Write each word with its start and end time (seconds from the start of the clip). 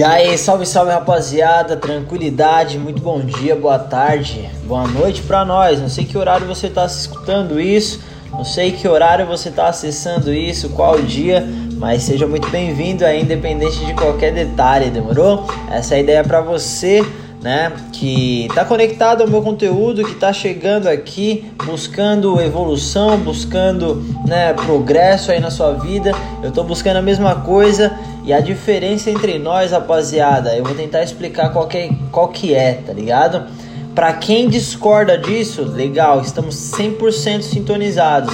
E 0.00 0.02
aí, 0.02 0.38
salve, 0.38 0.64
salve 0.64 0.90
rapaziada, 0.90 1.76
tranquilidade, 1.76 2.78
muito 2.78 3.02
bom 3.02 3.20
dia, 3.20 3.54
boa 3.54 3.78
tarde, 3.78 4.48
boa 4.64 4.88
noite 4.88 5.20
para 5.20 5.44
nós. 5.44 5.78
Não 5.78 5.90
sei 5.90 6.06
que 6.06 6.16
horário 6.16 6.46
você 6.46 6.68
está 6.68 6.86
escutando 6.86 7.60
isso, 7.60 8.00
não 8.30 8.42
sei 8.42 8.72
que 8.72 8.88
horário 8.88 9.26
você 9.26 9.50
está 9.50 9.68
acessando 9.68 10.32
isso, 10.32 10.70
qual 10.70 11.02
dia, 11.02 11.46
mas 11.76 12.04
seja 12.04 12.26
muito 12.26 12.48
bem-vindo 12.48 13.04
aí, 13.04 13.20
independente 13.20 13.84
de 13.84 13.92
qualquer 13.92 14.32
detalhe, 14.32 14.88
demorou? 14.88 15.46
Essa 15.70 15.96
é 15.96 15.98
a 15.98 16.00
ideia 16.00 16.24
para 16.24 16.40
você 16.40 17.04
né, 17.42 17.72
que 17.92 18.46
está 18.46 18.64
conectado 18.64 19.22
ao 19.22 19.28
meu 19.28 19.42
conteúdo, 19.42 20.04
que 20.04 20.12
está 20.12 20.32
chegando 20.32 20.88
aqui 20.88 21.52
buscando 21.64 22.40
evolução, 22.40 23.18
buscando 23.18 24.02
né, 24.26 24.52
progresso 24.52 25.30
aí 25.30 25.40
na 25.40 25.50
sua 25.50 25.72
vida. 25.72 26.12
Eu 26.42 26.50
estou 26.50 26.64
buscando 26.64 26.96
a 26.96 27.02
mesma 27.02 27.34
coisa 27.36 27.98
e 28.24 28.32
a 28.32 28.40
diferença 28.40 29.10
entre 29.10 29.38
nós, 29.38 29.72
rapaziada, 29.72 30.56
eu 30.56 30.64
vou 30.64 30.74
tentar 30.74 31.02
explicar 31.02 31.50
qual 31.52 31.66
que 31.66 31.78
é, 31.78 31.90
qual 32.10 32.28
que 32.28 32.54
é 32.54 32.74
tá 32.74 32.92
ligado? 32.92 33.46
Para 33.94 34.12
quem 34.12 34.48
discorda 34.48 35.18
disso, 35.18 35.62
legal, 35.62 36.20
estamos 36.20 36.54
100% 36.72 37.42
sintonizados. 37.42 38.32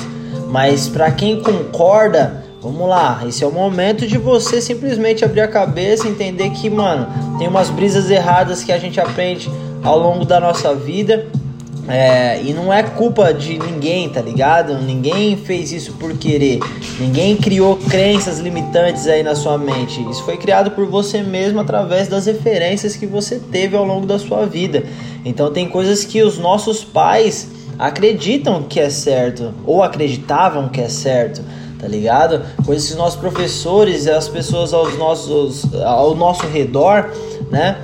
Mas 0.48 0.88
para 0.88 1.10
quem 1.10 1.40
concorda, 1.40 2.44
Vamos 2.66 2.88
lá, 2.88 3.22
esse 3.28 3.44
é 3.44 3.46
o 3.46 3.52
momento 3.52 4.08
de 4.08 4.18
você 4.18 4.60
simplesmente 4.60 5.24
abrir 5.24 5.42
a 5.42 5.46
cabeça 5.46 6.08
entender 6.08 6.50
que, 6.50 6.68
mano, 6.68 7.06
tem 7.38 7.46
umas 7.46 7.70
brisas 7.70 8.10
erradas 8.10 8.64
que 8.64 8.72
a 8.72 8.78
gente 8.78 9.00
aprende 9.00 9.48
ao 9.84 9.96
longo 9.96 10.24
da 10.24 10.40
nossa 10.40 10.74
vida. 10.74 11.28
É, 11.88 12.42
e 12.42 12.52
não 12.52 12.72
é 12.72 12.82
culpa 12.82 13.32
de 13.32 13.58
ninguém, 13.58 14.08
tá 14.08 14.20
ligado? 14.20 14.76
Ninguém 14.78 15.36
fez 15.36 15.70
isso 15.70 15.92
por 15.92 16.16
querer. 16.18 16.58
Ninguém 16.98 17.36
criou 17.36 17.76
crenças 17.76 18.40
limitantes 18.40 19.06
aí 19.06 19.22
na 19.22 19.36
sua 19.36 19.56
mente. 19.56 20.00
Isso 20.10 20.24
foi 20.24 20.36
criado 20.36 20.72
por 20.72 20.86
você 20.86 21.22
mesmo 21.22 21.60
através 21.60 22.08
das 22.08 22.26
referências 22.26 22.96
que 22.96 23.06
você 23.06 23.38
teve 23.38 23.76
ao 23.76 23.84
longo 23.84 24.06
da 24.06 24.18
sua 24.18 24.46
vida. 24.46 24.84
Então 25.24 25.52
tem 25.52 25.68
coisas 25.68 26.04
que 26.04 26.22
os 26.22 26.38
nossos 26.38 26.82
pais 26.82 27.48
acreditam 27.78 28.64
que 28.64 28.80
é 28.80 28.90
certo 28.90 29.54
ou 29.64 29.82
acreditavam 29.82 30.68
que 30.68 30.80
é 30.80 30.88
certo 30.88 31.42
tá 31.78 31.86
ligado? 31.86 32.42
Coisas 32.64 32.88
que 32.88 32.96
nossos 32.96 33.20
professores 33.20 34.06
as 34.06 34.28
pessoas 34.28 34.72
aos 34.72 34.96
nossos, 34.96 35.74
ao 35.84 36.14
nosso 36.14 36.46
redor, 36.46 37.10
né, 37.50 37.78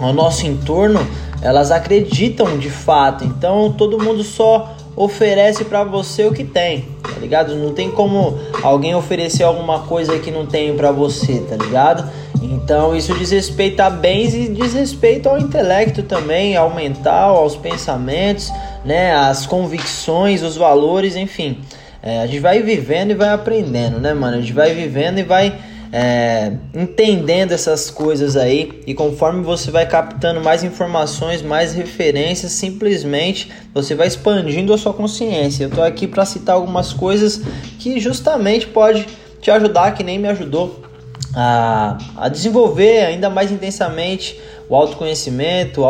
ao 0.00 0.12
nosso 0.12 0.46
entorno, 0.46 1.06
elas 1.42 1.70
acreditam 1.70 2.58
de 2.58 2.70
fato. 2.70 3.24
Então 3.24 3.72
todo 3.72 4.02
mundo 4.02 4.22
só 4.22 4.74
oferece 4.96 5.64
para 5.64 5.84
você 5.84 6.24
o 6.24 6.32
que 6.32 6.44
tem, 6.44 6.86
tá 7.02 7.18
ligado? 7.18 7.54
Não 7.54 7.72
tem 7.72 7.90
como 7.90 8.38
alguém 8.62 8.94
oferecer 8.94 9.44
alguma 9.44 9.80
coisa 9.80 10.18
que 10.18 10.30
não 10.30 10.46
tem 10.46 10.74
para 10.76 10.90
você, 10.90 11.38
tá 11.48 11.56
ligado? 11.56 12.10
Então 12.42 12.94
isso 12.94 13.14
diz 13.14 13.30
respeito 13.30 13.80
a 13.80 13.88
bens 13.88 14.34
e 14.34 14.48
diz 14.48 14.74
respeito 14.74 15.28
ao 15.28 15.38
intelecto 15.38 16.02
também, 16.02 16.56
ao 16.56 16.74
mental, 16.74 17.36
aos 17.36 17.56
pensamentos, 17.56 18.52
né, 18.84 19.14
às 19.14 19.46
convicções, 19.46 20.42
os 20.42 20.56
valores, 20.56 21.16
enfim. 21.16 21.58
É, 22.02 22.20
a 22.20 22.26
gente 22.26 22.40
vai 22.40 22.62
vivendo 22.62 23.10
e 23.10 23.14
vai 23.14 23.28
aprendendo, 23.28 24.00
né, 24.00 24.14
mano? 24.14 24.38
A 24.38 24.40
gente 24.40 24.54
vai 24.54 24.74
vivendo 24.74 25.18
e 25.18 25.22
vai 25.22 25.54
é, 25.92 26.52
entendendo 26.74 27.52
essas 27.52 27.90
coisas 27.90 28.36
aí. 28.36 28.82
E 28.86 28.94
conforme 28.94 29.42
você 29.42 29.70
vai 29.70 29.86
captando 29.86 30.40
mais 30.40 30.62
informações, 30.62 31.42
mais 31.42 31.74
referências, 31.74 32.52
simplesmente 32.52 33.50
você 33.74 33.94
vai 33.94 34.06
expandindo 34.06 34.72
a 34.72 34.78
sua 34.78 34.92
consciência. 34.92 35.64
Eu 35.64 35.70
tô 35.70 35.82
aqui 35.82 36.06
para 36.06 36.24
citar 36.24 36.54
algumas 36.56 36.92
coisas 36.92 37.42
que 37.78 37.98
justamente 38.00 38.66
pode 38.66 39.06
te 39.40 39.50
ajudar, 39.50 39.94
que 39.94 40.04
nem 40.04 40.18
me 40.18 40.28
ajudou 40.28 40.82
a, 41.34 41.98
a 42.16 42.28
desenvolver 42.28 43.04
ainda 43.04 43.30
mais 43.30 43.50
intensamente 43.50 44.38
o 44.68 44.76
autoconhecimento, 44.76 45.80
o 45.80 45.84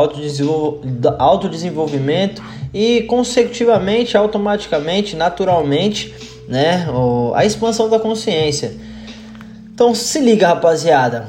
autodesenvolvimento 1.19 2.43
e 2.73 3.03
consecutivamente, 3.03 4.17
automaticamente, 4.17 5.17
naturalmente, 5.17 6.15
né, 6.49 6.87
a 7.35 7.45
expansão 7.45 7.91
da 7.91 7.99
consciência. 7.99 8.73
Então 9.81 9.95
se 9.95 10.21
liga, 10.21 10.49
rapaziada. 10.49 11.27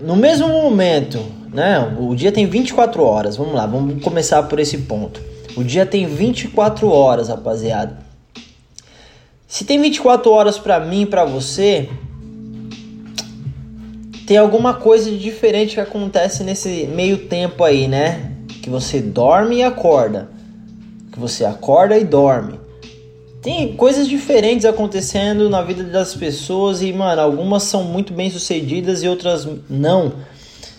No 0.00 0.16
mesmo 0.16 0.48
momento, 0.48 1.22
né, 1.52 1.94
o 2.00 2.14
dia 2.14 2.32
tem 2.32 2.46
24 2.46 3.02
horas. 3.02 3.36
Vamos 3.36 3.52
lá, 3.52 3.66
vamos 3.66 4.02
começar 4.02 4.42
por 4.44 4.58
esse 4.58 4.78
ponto. 4.78 5.20
O 5.54 5.62
dia 5.62 5.84
tem 5.84 6.06
24 6.06 6.88
horas, 6.88 7.28
rapaziada. 7.28 7.98
Se 9.46 9.66
tem 9.66 9.78
24 9.78 10.30
horas 10.30 10.58
para 10.58 10.80
mim, 10.80 11.04
para 11.04 11.26
você, 11.26 11.90
tem 14.26 14.38
alguma 14.38 14.72
coisa 14.72 15.10
de 15.10 15.18
diferente 15.18 15.74
que 15.74 15.80
acontece 15.82 16.42
nesse 16.42 16.86
meio 16.86 17.28
tempo 17.28 17.64
aí, 17.64 17.86
né? 17.86 18.32
Que 18.62 18.70
você 18.70 18.98
dorme 18.98 19.56
e 19.56 19.62
acorda 19.62 20.30
que 21.12 21.20
você 21.20 21.44
acorda 21.44 21.98
e 21.98 22.04
dorme. 22.04 22.61
Tem 23.42 23.74
coisas 23.74 24.06
diferentes 24.06 24.64
acontecendo 24.64 25.50
na 25.50 25.62
vida 25.62 25.82
das 25.82 26.14
pessoas 26.14 26.80
e, 26.80 26.92
mano, 26.92 27.20
algumas 27.20 27.64
são 27.64 27.82
muito 27.82 28.12
bem 28.12 28.30
sucedidas 28.30 29.02
e 29.02 29.08
outras 29.08 29.48
não. 29.68 30.12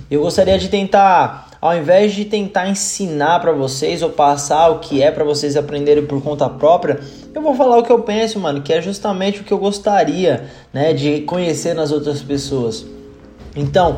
Eu 0.09 0.21
gostaria 0.21 0.57
de 0.57 0.69
tentar, 0.69 1.57
ao 1.59 1.75
invés 1.75 2.13
de 2.13 2.23
tentar 2.23 2.69
ensinar 2.69 3.41
para 3.41 3.51
vocês 3.51 4.01
ou 4.01 4.11
passar 4.11 4.69
o 4.69 4.79
que 4.79 5.03
é 5.03 5.11
para 5.11 5.25
vocês 5.25 5.57
aprenderem 5.57 6.05
por 6.05 6.23
conta 6.23 6.47
própria, 6.47 7.01
eu 7.35 7.41
vou 7.41 7.53
falar 7.53 7.79
o 7.79 7.83
que 7.83 7.91
eu 7.91 7.99
penso, 7.99 8.39
mano, 8.39 8.61
que 8.61 8.71
é 8.71 8.81
justamente 8.81 9.41
o 9.41 9.43
que 9.43 9.51
eu 9.51 9.57
gostaria, 9.57 10.45
né, 10.71 10.93
de 10.93 11.19
conhecer 11.23 11.73
nas 11.73 11.91
outras 11.91 12.21
pessoas. 12.21 12.85
Então, 13.57 13.97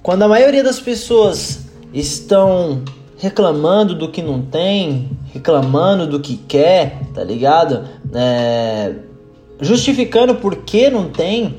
quando 0.00 0.22
a 0.22 0.28
maioria 0.28 0.62
das 0.62 0.78
pessoas 0.78 1.64
estão 1.92 2.84
reclamando 3.18 3.96
do 3.96 4.12
que 4.12 4.22
não 4.22 4.42
tem, 4.42 5.10
reclamando 5.34 6.06
do 6.06 6.20
que 6.20 6.36
quer, 6.36 7.00
tá 7.12 7.24
ligado? 7.24 7.84
É, 8.14 8.94
justificando 9.60 10.36
por 10.36 10.56
que 10.58 10.88
não 10.88 11.10
tem. 11.10 11.56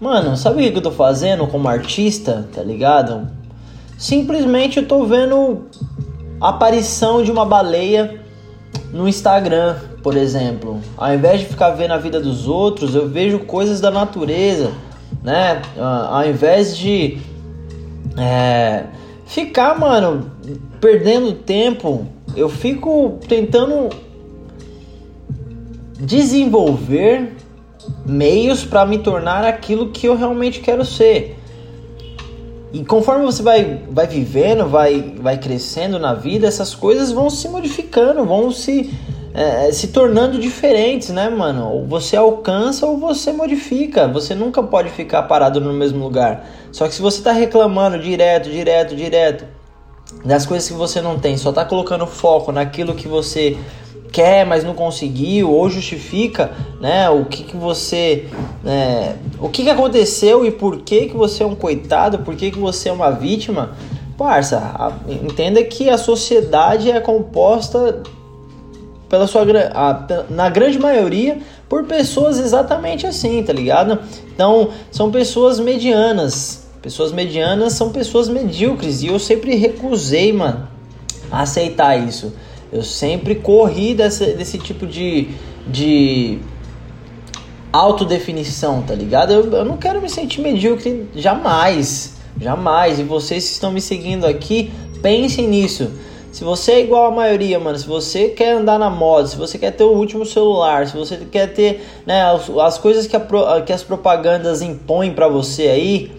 Mano, 0.00 0.34
sabe 0.34 0.66
o 0.66 0.72
que 0.72 0.78
eu 0.78 0.82
tô 0.82 0.90
fazendo 0.90 1.46
como 1.46 1.68
artista, 1.68 2.48
tá 2.54 2.62
ligado? 2.62 3.28
Simplesmente 3.98 4.78
eu 4.78 4.86
tô 4.86 5.04
vendo 5.04 5.66
a 6.40 6.48
aparição 6.48 7.22
de 7.22 7.30
uma 7.30 7.44
baleia 7.44 8.18
no 8.92 9.06
Instagram, 9.06 9.76
por 10.02 10.16
exemplo. 10.16 10.80
Ao 10.96 11.12
invés 11.12 11.40
de 11.40 11.46
ficar 11.46 11.70
vendo 11.70 11.92
a 11.92 11.98
vida 11.98 12.18
dos 12.18 12.48
outros, 12.48 12.94
eu 12.94 13.08
vejo 13.08 13.40
coisas 13.40 13.78
da 13.78 13.90
natureza, 13.90 14.72
né? 15.22 15.60
Ao 15.76 16.26
invés 16.26 16.74
de 16.74 17.18
é, 18.16 18.84
ficar, 19.26 19.78
mano, 19.78 20.30
perdendo 20.80 21.32
tempo, 21.32 22.06
eu 22.38 22.48
fico 22.48 23.18
tentando 23.26 23.88
desenvolver 25.98 27.34
meios 28.06 28.64
para 28.64 28.86
me 28.86 28.98
tornar 28.98 29.44
aquilo 29.44 29.90
que 29.90 30.06
eu 30.06 30.16
realmente 30.16 30.60
quero 30.60 30.84
ser. 30.84 31.36
E 32.72 32.84
conforme 32.84 33.24
você 33.24 33.42
vai, 33.42 33.82
vai 33.90 34.06
vivendo, 34.06 34.66
vai, 34.66 35.14
vai 35.18 35.38
crescendo 35.38 35.98
na 35.98 36.12
vida, 36.14 36.46
essas 36.46 36.74
coisas 36.74 37.10
vão 37.10 37.30
se 37.30 37.48
modificando, 37.48 38.24
vão 38.26 38.52
se, 38.52 38.94
é, 39.32 39.72
se 39.72 39.88
tornando 39.88 40.38
diferentes, 40.38 41.08
né, 41.08 41.30
mano? 41.30 41.72
Ou 41.72 41.86
você 41.86 42.14
alcança 42.14 42.86
ou 42.86 42.98
você 42.98 43.32
modifica. 43.32 44.06
Você 44.06 44.34
nunca 44.34 44.62
pode 44.62 44.90
ficar 44.90 45.22
parado 45.22 45.60
no 45.60 45.72
mesmo 45.72 46.04
lugar. 46.04 46.46
Só 46.70 46.86
que 46.86 46.94
se 46.94 47.00
você 47.00 47.18
está 47.18 47.32
reclamando 47.32 47.98
direto, 47.98 48.50
direto, 48.50 48.94
direto, 48.94 49.57
das 50.24 50.46
coisas 50.46 50.68
que 50.68 50.74
você 50.74 51.00
não 51.00 51.18
tem, 51.18 51.36
só 51.36 51.52
tá 51.52 51.64
colocando 51.64 52.06
foco 52.06 52.50
naquilo 52.50 52.94
que 52.94 53.06
você 53.06 53.56
quer, 54.10 54.46
mas 54.46 54.64
não 54.64 54.74
conseguiu, 54.74 55.50
ou 55.50 55.68
justifica, 55.68 56.50
né, 56.80 57.08
o 57.10 57.24
que 57.24 57.44
que 57.44 57.56
você, 57.56 58.26
né, 58.64 59.16
o 59.38 59.48
que 59.48 59.62
que 59.64 59.70
aconteceu 59.70 60.44
e 60.44 60.50
por 60.50 60.78
que 60.78 61.06
que 61.06 61.16
você 61.16 61.42
é 61.42 61.46
um 61.46 61.54
coitado, 61.54 62.20
por 62.20 62.34
que 62.34 62.50
que 62.50 62.58
você 62.58 62.88
é 62.88 62.92
uma 62.92 63.10
vítima, 63.10 63.72
parça, 64.16 64.58
a, 64.58 64.92
entenda 65.08 65.62
que 65.62 65.88
a 65.88 65.98
sociedade 65.98 66.90
é 66.90 67.00
composta 67.00 68.02
pela 69.08 69.26
sua 69.26 69.42
a, 69.72 70.06
na 70.28 70.48
grande 70.50 70.78
maioria 70.78 71.38
por 71.68 71.84
pessoas 71.84 72.38
exatamente 72.38 73.06
assim, 73.06 73.42
tá 73.42 73.52
ligado? 73.52 73.98
Então, 74.34 74.70
são 74.90 75.10
pessoas 75.10 75.60
medianas, 75.60 76.67
Pessoas 76.80 77.10
medianas 77.10 77.72
são 77.72 77.90
pessoas 77.90 78.28
medíocres 78.28 79.02
e 79.02 79.08
eu 79.08 79.18
sempre 79.18 79.56
recusei, 79.56 80.32
mano, 80.32 80.68
a 81.30 81.42
aceitar 81.42 81.96
isso. 81.96 82.32
Eu 82.72 82.82
sempre 82.82 83.34
corri 83.34 83.94
desse, 83.94 84.32
desse 84.34 84.58
tipo 84.58 84.86
de, 84.86 85.28
de 85.66 86.38
autodefinição, 87.72 88.82
tá 88.82 88.94
ligado? 88.94 89.32
Eu, 89.32 89.50
eu 89.50 89.64
não 89.64 89.76
quero 89.76 90.00
me 90.00 90.08
sentir 90.08 90.40
medíocre 90.40 91.08
jamais, 91.16 92.14
jamais. 92.40 93.00
E 93.00 93.02
vocês 93.02 93.46
que 93.46 93.52
estão 93.52 93.72
me 93.72 93.80
seguindo 93.80 94.24
aqui, 94.24 94.70
pensem 95.02 95.48
nisso. 95.48 95.90
Se 96.30 96.44
você 96.44 96.72
é 96.72 96.80
igual 96.80 97.06
à 97.06 97.10
maioria, 97.10 97.58
mano, 97.58 97.76
se 97.76 97.86
você 97.86 98.28
quer 98.28 98.52
andar 98.52 98.78
na 98.78 98.90
moda, 98.90 99.26
se 99.26 99.36
você 99.36 99.58
quer 99.58 99.72
ter 99.72 99.82
o 99.82 99.92
último 99.92 100.24
celular, 100.26 100.86
se 100.86 100.96
você 100.96 101.16
quer 101.16 101.52
ter 101.52 101.84
né, 102.06 102.22
as, 102.22 102.48
as 102.50 102.78
coisas 102.78 103.06
que, 103.06 103.16
a, 103.16 103.20
que 103.64 103.72
as 103.72 103.82
propagandas 103.82 104.62
impõem 104.62 105.12
para 105.12 105.26
você 105.26 105.68
aí, 105.68 106.17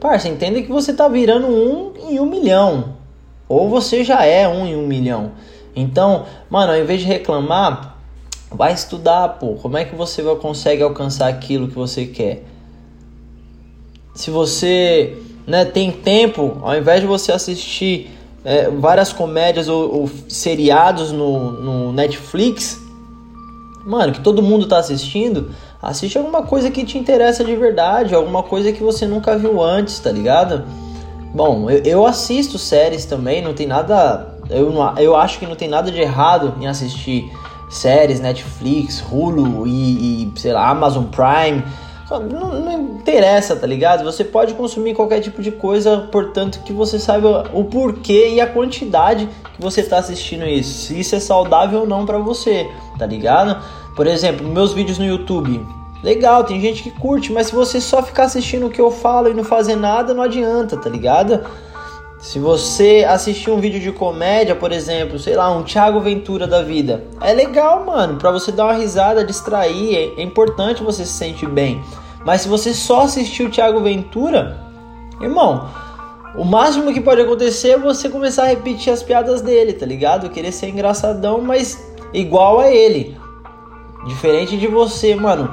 Parça, 0.00 0.28
entenda 0.28 0.62
que 0.62 0.70
você 0.70 0.92
tá 0.92 1.08
virando 1.08 1.46
um 1.46 1.92
em 2.08 2.20
um 2.20 2.26
milhão. 2.26 2.96
Ou 3.48 3.68
você 3.68 4.04
já 4.04 4.24
é 4.24 4.46
um 4.46 4.66
em 4.66 4.76
um 4.76 4.86
milhão. 4.86 5.32
Então, 5.74 6.26
mano, 6.50 6.72
ao 6.72 6.78
invés 6.78 7.00
de 7.00 7.06
reclamar, 7.06 7.96
vai 8.50 8.72
estudar, 8.72 9.28
pô. 9.40 9.54
Como 9.54 9.76
é 9.76 9.84
que 9.84 9.94
você 9.94 10.22
vai 10.22 10.36
consegue 10.36 10.82
alcançar 10.82 11.28
aquilo 11.28 11.68
que 11.68 11.74
você 11.74 12.06
quer? 12.06 12.44
Se 14.14 14.30
você 14.30 15.16
né, 15.46 15.64
tem 15.64 15.90
tempo, 15.90 16.58
ao 16.62 16.76
invés 16.76 17.00
de 17.00 17.06
você 17.06 17.32
assistir 17.32 18.10
é, 18.44 18.68
várias 18.70 19.12
comédias 19.12 19.68
ou, 19.68 20.02
ou 20.02 20.10
seriados 20.28 21.12
no, 21.12 21.52
no, 21.52 21.92
Netflix, 21.92 22.80
mano, 23.84 24.12
que 24.12 24.20
todo 24.20 24.42
mundo 24.42 24.66
tá 24.66 24.78
assistindo, 24.78 25.50
assiste 25.82 26.18
alguma 26.18 26.42
coisa 26.42 26.70
que 26.70 26.84
te 26.84 26.98
interessa 26.98 27.44
de 27.44 27.54
verdade, 27.54 28.14
alguma 28.14 28.42
coisa 28.42 28.72
que 28.72 28.82
você 28.82 29.06
nunca 29.06 29.36
viu 29.36 29.62
antes, 29.62 29.98
tá 29.98 30.10
ligado? 30.10 30.64
Bom, 31.34 31.70
eu, 31.70 31.82
eu 31.84 32.06
assisto 32.06 32.58
séries 32.58 33.04
também, 33.04 33.42
não 33.42 33.54
tem 33.54 33.66
nada. 33.66 34.34
Eu, 34.50 34.72
eu 34.96 35.14
acho 35.16 35.38
que 35.38 35.46
não 35.46 35.54
tem 35.54 35.68
nada 35.68 35.90
de 35.90 36.00
errado 36.00 36.54
em 36.60 36.66
assistir 36.66 37.30
séries, 37.68 38.20
Netflix, 38.20 39.04
Hulu 39.10 39.66
e, 39.66 40.24
e 40.24 40.32
sei 40.36 40.52
lá, 40.52 40.68
Amazon 40.68 41.04
Prime. 41.04 41.62
Não, 42.10 42.58
não, 42.58 42.80
interessa, 42.96 43.54
tá 43.54 43.66
ligado? 43.66 44.02
Você 44.04 44.24
pode 44.24 44.54
consumir 44.54 44.94
qualquer 44.94 45.20
tipo 45.20 45.42
de 45.42 45.52
coisa, 45.52 46.08
portanto 46.10 46.60
que 46.64 46.72
você 46.72 46.98
saiba 46.98 47.50
o 47.52 47.64
porquê 47.64 48.30
e 48.30 48.40
a 48.40 48.46
quantidade 48.46 49.28
que 49.54 49.60
você 49.60 49.82
está 49.82 49.98
assistindo 49.98 50.46
isso. 50.46 50.86
Se 50.86 50.98
isso 50.98 51.14
é 51.14 51.20
saudável 51.20 51.80
ou 51.80 51.86
não 51.86 52.06
para 52.06 52.18
você, 52.18 52.66
tá 52.98 53.04
ligado? 53.04 53.62
Por 53.98 54.06
exemplo, 54.06 54.46
meus 54.46 54.72
vídeos 54.72 54.96
no 54.96 55.04
YouTube. 55.04 55.60
Legal, 56.04 56.44
tem 56.44 56.60
gente 56.60 56.84
que 56.84 56.90
curte, 56.92 57.32
mas 57.32 57.48
se 57.48 57.52
você 57.52 57.80
só 57.80 58.00
ficar 58.00 58.26
assistindo 58.26 58.66
o 58.66 58.70
que 58.70 58.80
eu 58.80 58.92
falo 58.92 59.28
e 59.28 59.34
não 59.34 59.42
fazer 59.42 59.74
nada, 59.74 60.14
não 60.14 60.22
adianta, 60.22 60.76
tá 60.76 60.88
ligado? 60.88 61.44
Se 62.20 62.38
você 62.38 63.04
assistir 63.08 63.50
um 63.50 63.58
vídeo 63.58 63.80
de 63.80 63.90
comédia, 63.90 64.54
por 64.54 64.70
exemplo, 64.70 65.18
sei 65.18 65.34
lá, 65.34 65.50
um 65.50 65.64
Thiago 65.64 65.98
Ventura 65.98 66.46
da 66.46 66.62
vida, 66.62 67.02
é 67.20 67.32
legal, 67.32 67.84
mano, 67.84 68.18
para 68.18 68.30
você 68.30 68.52
dar 68.52 68.66
uma 68.66 68.74
risada, 68.74 69.24
distrair, 69.24 69.96
é, 69.96 70.20
é 70.20 70.22
importante 70.22 70.80
você 70.80 71.04
se 71.04 71.14
sentir 71.14 71.48
bem. 71.48 71.82
Mas 72.24 72.42
se 72.42 72.48
você 72.48 72.72
só 72.72 73.00
assistir 73.00 73.42
o 73.42 73.50
Thiago 73.50 73.80
Ventura, 73.80 74.60
irmão, 75.20 75.70
o 76.36 76.44
máximo 76.44 76.92
que 76.92 77.00
pode 77.00 77.20
acontecer 77.20 77.70
é 77.70 77.78
você 77.78 78.08
começar 78.08 78.44
a 78.44 78.46
repetir 78.46 78.92
as 78.92 79.02
piadas 79.02 79.40
dele, 79.40 79.72
tá 79.72 79.84
ligado? 79.84 80.30
Querer 80.30 80.52
ser 80.52 80.68
engraçadão, 80.68 81.40
mas 81.40 81.84
igual 82.12 82.60
a 82.60 82.70
ele. 82.70 83.17
Diferente 84.06 84.56
de 84.56 84.66
você, 84.66 85.14
mano, 85.14 85.50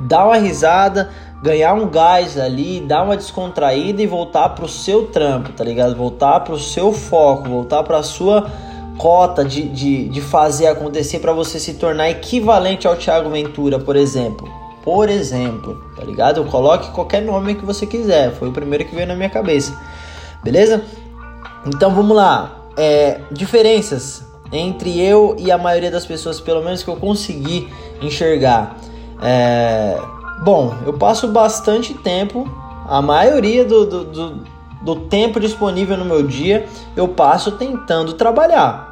dar 0.00 0.26
uma 0.26 0.36
risada, 0.36 1.10
ganhar 1.42 1.74
um 1.74 1.88
gás 1.88 2.38
ali, 2.38 2.80
dar 2.80 3.02
uma 3.02 3.16
descontraída 3.16 4.02
e 4.02 4.06
voltar 4.06 4.50
pro 4.50 4.68
seu 4.68 5.06
trampo, 5.06 5.52
tá 5.52 5.64
ligado? 5.64 5.94
Voltar 5.94 6.40
pro 6.40 6.58
seu 6.58 6.92
foco, 6.92 7.48
voltar 7.48 7.82
pra 7.82 8.02
sua 8.02 8.50
cota 8.96 9.44
de, 9.44 9.62
de, 9.62 10.08
de 10.08 10.20
fazer 10.20 10.66
acontecer 10.66 11.20
para 11.20 11.32
você 11.32 11.60
se 11.60 11.74
tornar 11.74 12.10
equivalente 12.10 12.86
ao 12.86 12.96
Thiago 12.96 13.30
Ventura, 13.30 13.78
por 13.78 13.94
exemplo. 13.96 14.48
Por 14.82 15.08
exemplo, 15.08 15.82
tá 15.96 16.04
ligado? 16.04 16.44
Coloque 16.44 16.90
qualquer 16.90 17.22
nome 17.22 17.54
que 17.54 17.64
você 17.64 17.86
quiser, 17.86 18.32
foi 18.32 18.48
o 18.48 18.52
primeiro 18.52 18.84
que 18.84 18.94
veio 18.94 19.06
na 19.06 19.14
minha 19.14 19.28
cabeça, 19.30 19.78
beleza? 20.42 20.82
Então 21.66 21.94
vamos 21.94 22.16
lá. 22.16 22.54
É, 22.76 23.20
diferenças 23.30 24.24
entre 24.52 25.00
eu 25.00 25.36
e 25.38 25.50
a 25.50 25.58
maioria 25.58 25.90
das 25.90 26.06
pessoas, 26.06 26.40
pelo 26.40 26.62
menos 26.62 26.82
que 26.82 26.88
eu 26.88 26.96
consegui 26.96 27.68
enxergar. 28.00 28.76
É, 29.22 29.98
bom, 30.44 30.74
eu 30.86 30.92
passo 30.92 31.28
bastante 31.28 31.94
tempo, 31.94 32.48
a 32.88 33.02
maioria 33.02 33.64
do, 33.64 33.86
do, 33.86 34.04
do, 34.04 34.44
do 34.82 34.96
tempo 35.06 35.40
disponível 35.40 35.96
no 35.96 36.04
meu 36.04 36.22
dia, 36.22 36.66
eu 36.96 37.08
passo 37.08 37.52
tentando 37.52 38.14
trabalhar. 38.14 38.88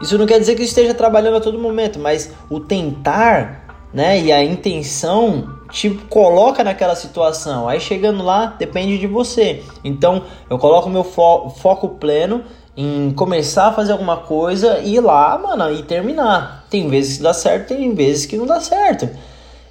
Isso 0.00 0.18
não 0.18 0.26
quer 0.26 0.38
dizer 0.40 0.56
que 0.56 0.62
eu 0.62 0.66
esteja 0.66 0.94
trabalhando 0.94 1.36
a 1.36 1.40
todo 1.40 1.58
momento, 1.58 1.98
mas 1.98 2.32
o 2.50 2.58
tentar, 2.58 3.66
né, 3.94 4.20
e 4.20 4.32
a 4.32 4.42
intenção 4.42 5.60
te 5.70 5.90
coloca 6.08 6.64
naquela 6.64 6.96
situação. 6.96 7.68
Aí 7.68 7.78
chegando 7.78 8.22
lá, 8.22 8.46
depende 8.46 8.98
de 8.98 9.06
você. 9.06 9.62
Então, 9.84 10.24
eu 10.50 10.58
coloco 10.58 10.90
meu 10.90 11.04
fo 11.04 11.50
foco 11.50 11.90
pleno 11.90 12.42
em 12.76 13.12
começar 13.12 13.68
a 13.68 13.72
fazer 13.72 13.92
alguma 13.92 14.16
coisa 14.16 14.78
e 14.78 14.94
ir 14.94 15.00
lá, 15.00 15.36
mano, 15.38 15.72
e 15.72 15.82
terminar. 15.82 16.66
Tem 16.70 16.88
vezes 16.88 17.18
que 17.18 17.22
dá 17.22 17.34
certo, 17.34 17.68
tem 17.68 17.94
vezes 17.94 18.26
que 18.26 18.36
não 18.36 18.46
dá 18.46 18.60
certo. 18.60 19.08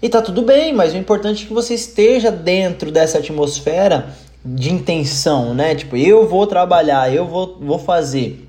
E 0.01 0.09
tá 0.09 0.21
tudo 0.21 0.42
bem, 0.42 0.74
mas 0.74 0.94
o 0.94 0.98
importante 0.98 1.44
é 1.44 1.48
que 1.48 1.53
você 1.53 1.75
esteja 1.75 2.31
dentro 2.31 2.92
dessa 2.92 3.19
atmosfera 3.19 4.09
de 4.44 4.71
intenção, 4.71 5.53
né? 5.53 5.75
Tipo, 5.75 5.95
eu 5.95 6.27
vou 6.27 6.48
trabalhar, 6.48 7.13
eu 7.13 7.27
vou, 7.27 7.57
vou 7.59 7.77
fazer. 7.77 8.48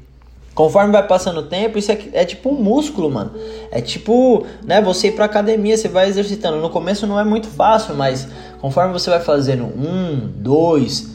Conforme 0.54 0.92
vai 0.92 1.06
passando 1.06 1.40
o 1.40 1.42
tempo, 1.44 1.78
isso 1.78 1.90
é, 1.90 1.98
é 2.12 2.24
tipo 2.24 2.50
um 2.50 2.54
músculo, 2.54 3.10
mano. 3.10 3.32
É 3.70 3.80
tipo, 3.80 4.46
né, 4.64 4.82
você 4.82 5.08
ir 5.08 5.12
pra 5.12 5.24
academia, 5.24 5.76
você 5.76 5.88
vai 5.88 6.08
exercitando. 6.08 6.58
No 6.58 6.68
começo 6.68 7.06
não 7.06 7.18
é 7.18 7.24
muito 7.24 7.48
fácil, 7.48 7.94
mas 7.94 8.28
conforme 8.60 8.92
você 8.92 9.08
vai 9.08 9.20
fazendo 9.20 9.64
um, 9.64 10.30
dois, 10.36 11.10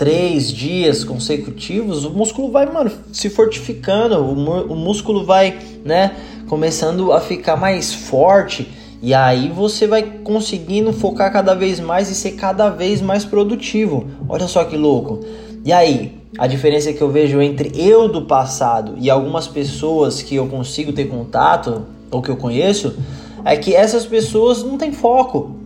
três 0.00 0.50
dias 0.50 1.04
consecutivos, 1.04 2.06
o 2.06 2.10
músculo 2.10 2.50
vai, 2.50 2.64
mano, 2.64 2.90
se 3.12 3.28
fortificando, 3.28 4.16
o, 4.16 4.72
o 4.72 4.74
músculo 4.74 5.26
vai, 5.26 5.58
né, 5.84 6.16
começando 6.48 7.12
a 7.12 7.20
ficar 7.20 7.54
mais 7.54 7.92
forte 7.92 8.66
e 9.02 9.12
aí 9.12 9.50
você 9.50 9.86
vai 9.86 10.02
conseguindo 10.24 10.90
focar 10.90 11.30
cada 11.30 11.54
vez 11.54 11.78
mais 11.78 12.10
e 12.10 12.14
ser 12.14 12.30
cada 12.30 12.70
vez 12.70 13.02
mais 13.02 13.26
produtivo. 13.26 14.06
Olha 14.26 14.48
só 14.48 14.64
que 14.64 14.74
louco. 14.74 15.20
E 15.66 15.70
aí, 15.70 16.14
a 16.38 16.46
diferença 16.46 16.94
que 16.94 17.02
eu 17.02 17.10
vejo 17.10 17.38
entre 17.42 17.70
eu 17.78 18.08
do 18.08 18.22
passado 18.22 18.94
e 18.96 19.10
algumas 19.10 19.46
pessoas 19.46 20.22
que 20.22 20.34
eu 20.34 20.46
consigo 20.46 20.94
ter 20.94 21.08
contato 21.08 21.82
ou 22.10 22.22
que 22.22 22.30
eu 22.30 22.38
conheço 22.38 22.96
é 23.44 23.54
que 23.54 23.74
essas 23.74 24.06
pessoas 24.06 24.62
não 24.62 24.78
têm 24.78 24.92
foco. 24.92 25.59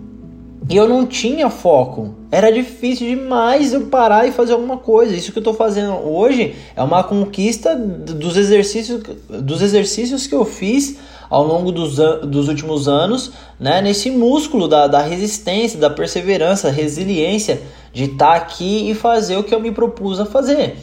E 0.68 0.76
eu 0.76 0.88
não 0.88 1.06
tinha 1.06 1.50
foco. 1.50 2.14
Era 2.30 2.50
difícil 2.50 3.06
demais 3.06 3.72
eu 3.72 3.82
parar 3.82 4.26
e 4.26 4.32
fazer 4.32 4.54
alguma 4.54 4.78
coisa. 4.78 5.14
Isso 5.14 5.30
que 5.30 5.38
eu 5.38 5.42
estou 5.42 5.54
fazendo 5.54 5.92
hoje 5.92 6.54
é 6.74 6.82
uma 6.82 7.04
conquista 7.04 7.76
dos 7.76 8.36
exercícios, 8.36 9.02
dos 9.28 9.60
exercícios 9.60 10.26
que 10.26 10.34
eu 10.34 10.44
fiz 10.44 10.98
ao 11.28 11.44
longo 11.44 11.72
dos, 11.72 11.96
dos 11.96 12.48
últimos 12.48 12.86
anos, 12.86 13.32
né, 13.58 13.82
nesse 13.82 14.10
músculo 14.10 14.68
da, 14.68 14.86
da 14.86 15.00
resistência, 15.00 15.78
da 15.78 15.90
perseverança, 15.90 16.70
resiliência 16.70 17.60
de 17.92 18.04
estar 18.04 18.26
tá 18.26 18.34
aqui 18.34 18.90
e 18.90 18.94
fazer 18.94 19.36
o 19.36 19.44
que 19.44 19.54
eu 19.54 19.60
me 19.60 19.72
propus 19.72 20.20
a 20.20 20.26
fazer. 20.26 20.76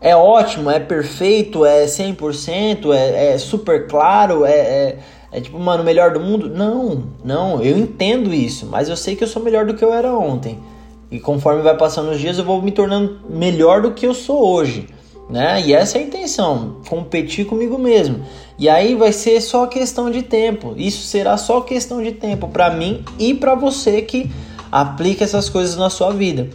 É 0.00 0.14
ótimo, 0.14 0.70
é 0.70 0.78
perfeito, 0.78 1.64
é 1.64 1.84
100%, 1.84 2.94
é, 2.94 3.32
é 3.32 3.38
super 3.38 3.88
claro, 3.88 4.44
é, 4.44 4.52
é, 4.52 4.98
é 5.30 5.40
tipo, 5.40 5.58
mano, 5.58 5.84
melhor 5.84 6.12
do 6.12 6.20
mundo? 6.20 6.48
Não, 6.48 7.04
não, 7.24 7.62
eu 7.62 7.76
entendo 7.76 8.32
isso, 8.32 8.66
mas 8.66 8.88
eu 8.88 8.96
sei 8.96 9.16
que 9.16 9.24
eu 9.24 9.28
sou 9.28 9.42
melhor 9.42 9.66
do 9.66 9.74
que 9.74 9.84
eu 9.84 9.92
era 9.92 10.12
ontem. 10.12 10.58
E 11.10 11.18
conforme 11.18 11.62
vai 11.62 11.76
passando 11.76 12.10
os 12.10 12.20
dias, 12.20 12.38
eu 12.38 12.44
vou 12.44 12.60
me 12.60 12.70
tornando 12.70 13.20
melhor 13.28 13.82
do 13.82 13.92
que 13.92 14.06
eu 14.06 14.14
sou 14.14 14.46
hoje 14.46 14.88
né? 15.28 15.62
E 15.64 15.74
essa 15.74 15.98
é 15.98 16.00
a 16.00 16.04
intenção, 16.04 16.76
competir 16.88 17.46
comigo 17.46 17.78
mesmo. 17.78 18.24
E 18.58 18.68
aí 18.68 18.94
vai 18.94 19.12
ser 19.12 19.40
só 19.40 19.66
questão 19.66 20.10
de 20.10 20.22
tempo. 20.22 20.74
Isso 20.76 21.06
será 21.06 21.36
só 21.36 21.60
questão 21.60 22.02
de 22.02 22.12
tempo 22.12 22.48
para 22.48 22.70
mim 22.70 23.04
e 23.18 23.34
para 23.34 23.54
você 23.54 24.00
que 24.02 24.30
aplica 24.72 25.24
essas 25.24 25.48
coisas 25.48 25.76
na 25.76 25.90
sua 25.90 26.12
vida, 26.12 26.48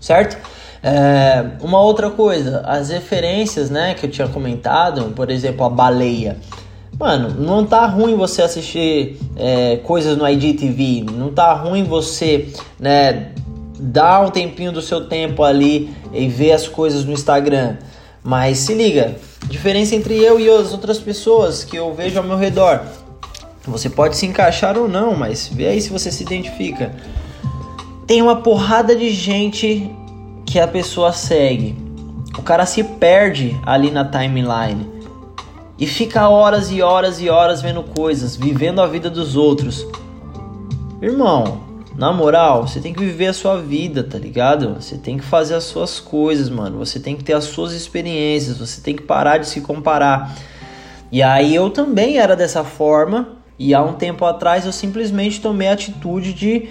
certo? 0.00 0.36
É, 0.82 1.44
uma 1.60 1.80
outra 1.80 2.10
coisa, 2.10 2.60
as 2.60 2.88
referências, 2.88 3.70
né, 3.70 3.94
que 3.94 4.06
eu 4.06 4.10
tinha 4.10 4.28
comentado, 4.28 5.12
por 5.14 5.30
exemplo, 5.30 5.64
a 5.64 5.68
baleia. 5.68 6.38
Mano, 7.00 7.30
não 7.30 7.64
tá 7.64 7.86
ruim 7.86 8.14
você 8.14 8.42
assistir 8.42 9.16
é, 9.34 9.78
coisas 9.78 10.18
no 10.18 10.28
IGTV, 10.28 11.06
não 11.10 11.32
tá 11.32 11.54
ruim 11.54 11.82
você, 11.82 12.48
né, 12.78 13.32
dar 13.78 14.20
um 14.20 14.28
tempinho 14.28 14.70
do 14.70 14.82
seu 14.82 15.06
tempo 15.06 15.42
ali 15.42 15.88
e 16.12 16.28
ver 16.28 16.52
as 16.52 16.68
coisas 16.68 17.02
no 17.06 17.12
Instagram. 17.12 17.78
Mas 18.22 18.58
se 18.58 18.74
liga, 18.74 19.16
diferença 19.48 19.94
entre 19.94 20.18
eu 20.18 20.38
e 20.38 20.50
as 20.50 20.72
outras 20.72 20.98
pessoas 20.98 21.64
que 21.64 21.74
eu 21.74 21.94
vejo 21.94 22.18
ao 22.18 22.24
meu 22.24 22.36
redor. 22.36 22.82
Você 23.64 23.88
pode 23.88 24.18
se 24.18 24.26
encaixar 24.26 24.76
ou 24.76 24.86
não, 24.86 25.16
mas 25.16 25.48
vê 25.50 25.68
aí 25.68 25.80
se 25.80 25.88
você 25.88 26.12
se 26.12 26.22
identifica. 26.22 26.94
Tem 28.06 28.20
uma 28.20 28.42
porrada 28.42 28.94
de 28.94 29.08
gente 29.08 29.90
que 30.44 30.60
a 30.60 30.68
pessoa 30.68 31.14
segue. 31.14 31.74
O 32.38 32.42
cara 32.42 32.66
se 32.66 32.84
perde 32.84 33.58
ali 33.64 33.90
na 33.90 34.04
timeline 34.04 34.99
e 35.80 35.86
fica 35.86 36.28
horas 36.28 36.70
e 36.70 36.82
horas 36.82 37.22
e 37.22 37.30
horas 37.30 37.62
vendo 37.62 37.82
coisas, 37.82 38.36
vivendo 38.36 38.82
a 38.82 38.86
vida 38.86 39.08
dos 39.08 39.34
outros. 39.34 39.86
Irmão, 41.00 41.62
na 41.96 42.12
moral, 42.12 42.68
você 42.68 42.80
tem 42.80 42.92
que 42.92 43.00
viver 43.00 43.28
a 43.28 43.32
sua 43.32 43.56
vida, 43.56 44.04
tá 44.04 44.18
ligado? 44.18 44.74
Você 44.74 44.98
tem 44.98 45.16
que 45.16 45.24
fazer 45.24 45.54
as 45.54 45.64
suas 45.64 45.98
coisas, 45.98 46.50
mano. 46.50 46.78
Você 46.78 47.00
tem 47.00 47.16
que 47.16 47.24
ter 47.24 47.32
as 47.32 47.44
suas 47.44 47.72
experiências, 47.72 48.58
você 48.58 48.82
tem 48.82 48.94
que 48.94 49.02
parar 49.02 49.38
de 49.38 49.48
se 49.48 49.62
comparar. 49.62 50.36
E 51.10 51.22
aí 51.22 51.54
eu 51.54 51.70
também 51.70 52.18
era 52.18 52.36
dessa 52.36 52.62
forma, 52.62 53.36
e 53.58 53.74
há 53.74 53.82
um 53.82 53.94
tempo 53.94 54.24
atrás 54.24 54.66
eu 54.66 54.72
simplesmente 54.72 55.40
tomei 55.40 55.68
a 55.68 55.72
atitude 55.72 56.34
de 56.34 56.68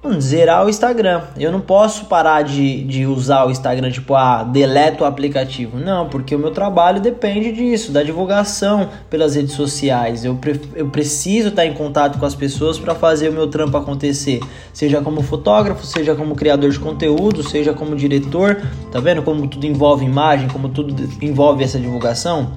Mano, 0.00 0.20
zerar 0.20 0.64
o 0.64 0.68
Instagram. 0.68 1.22
Eu 1.36 1.50
não 1.50 1.60
posso 1.60 2.04
parar 2.04 2.42
de, 2.42 2.84
de 2.84 3.04
usar 3.04 3.44
o 3.44 3.50
Instagram, 3.50 3.90
tipo, 3.90 4.14
ah, 4.14 4.44
deleto 4.44 5.02
o 5.02 5.06
aplicativo. 5.06 5.76
Não, 5.76 6.08
porque 6.08 6.36
o 6.36 6.38
meu 6.38 6.52
trabalho 6.52 7.00
depende 7.00 7.50
disso, 7.50 7.90
da 7.90 8.00
divulgação 8.04 8.90
pelas 9.10 9.34
redes 9.34 9.54
sociais. 9.54 10.24
Eu, 10.24 10.36
pre 10.36 10.60
eu 10.76 10.88
preciso 10.88 11.48
estar 11.48 11.66
em 11.66 11.74
contato 11.74 12.16
com 12.16 12.24
as 12.24 12.36
pessoas 12.36 12.78
para 12.78 12.94
fazer 12.94 13.30
o 13.30 13.32
meu 13.32 13.48
trampo 13.48 13.76
acontecer. 13.76 14.38
Seja 14.72 15.00
como 15.00 15.20
fotógrafo, 15.20 15.84
seja 15.84 16.14
como 16.14 16.36
criador 16.36 16.70
de 16.70 16.78
conteúdo, 16.78 17.42
seja 17.42 17.74
como 17.74 17.96
diretor. 17.96 18.62
Tá 18.92 19.00
vendo 19.00 19.22
como 19.22 19.48
tudo 19.48 19.66
envolve 19.66 20.04
imagem, 20.04 20.46
como 20.46 20.68
tudo 20.68 20.94
envolve 21.20 21.64
essa 21.64 21.78
divulgação? 21.78 22.52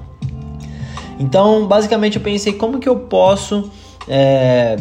Então, 1.18 1.66
basicamente, 1.66 2.18
eu 2.18 2.22
pensei 2.22 2.52
como 2.52 2.78
que 2.78 2.88
eu 2.88 3.00
posso. 3.00 3.68
É 4.06 4.76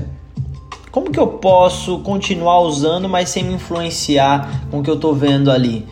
como 0.91 1.09
que 1.09 1.19
eu 1.19 1.27
posso 1.27 1.99
continuar 1.99 2.59
usando, 2.59 3.07
mas 3.07 3.29
sem 3.29 3.43
me 3.43 3.53
influenciar 3.53 4.65
com 4.69 4.79
o 4.79 4.83
que 4.83 4.89
eu 4.89 4.99
tô 4.99 5.13
vendo 5.13 5.49
ali? 5.49 5.87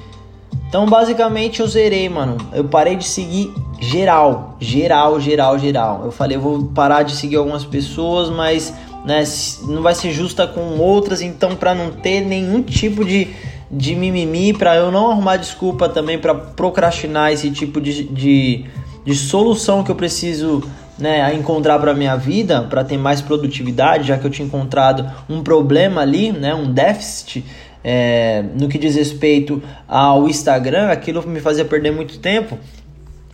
Então, 0.68 0.86
basicamente, 0.86 1.62
eu 1.62 1.68
zerei, 1.68 2.08
mano. 2.10 2.38
Eu 2.54 2.66
parei 2.66 2.96
de 2.96 3.06
seguir 3.06 3.52
geral, 3.80 4.58
geral, 4.60 5.20
geral, 5.20 5.58
geral. 5.58 6.02
Eu 6.06 6.12
falei, 6.12 6.38
eu 6.38 6.42
vou 6.42 6.66
parar 6.66 7.04
de 7.04 7.16
seguir 7.16 7.38
algumas 7.38 7.64
pessoas, 7.64 8.30
mas 8.30 8.74
né, 9.06 9.24
não 9.64 9.82
vai 9.82 9.96
ser 9.96 10.12
justa 10.12 10.46
com 10.46 10.78
outras, 10.78 11.22
então 11.22 11.56
para 11.56 11.74
não 11.74 11.92
ter 11.92 12.22
nenhum 12.22 12.62
tipo 12.62 13.06
de, 13.06 13.30
de 13.72 13.96
mimimi, 13.96 14.54
para 14.54 14.76
eu 14.76 14.92
não 14.92 15.10
arrumar 15.10 15.38
desculpa 15.38 15.88
também 15.88 16.20
para 16.20 16.36
procrastinar 16.36 17.32
esse 17.32 17.50
tipo 17.50 17.80
de, 17.80 18.04
de, 18.04 18.66
de 19.06 19.16
solução 19.16 19.84
que 19.84 19.90
eu 19.90 19.96
preciso 19.96 20.62
né, 21.00 21.22
a 21.22 21.34
encontrar 21.34 21.80
para 21.80 21.94
minha 21.94 22.16
vida, 22.16 22.64
para 22.64 22.84
ter 22.84 22.98
mais 22.98 23.22
produtividade, 23.22 24.08
já 24.08 24.18
que 24.18 24.26
eu 24.26 24.30
tinha 24.30 24.46
encontrado 24.46 25.10
um 25.30 25.42
problema 25.42 26.02
ali, 26.02 26.32
né, 26.32 26.54
um 26.54 26.72
déficit 26.72 27.46
é, 27.84 28.44
no 28.60 28.68
que 28.68 28.78
diz 28.78 28.96
respeito 28.96 29.64
ao 29.88 30.28
Instagram, 30.28 30.90
aquilo 30.90 31.26
me 31.28 31.40
fazia 31.40 31.64
perder 31.64 31.92
muito 31.92 32.20
tempo. 32.20 32.58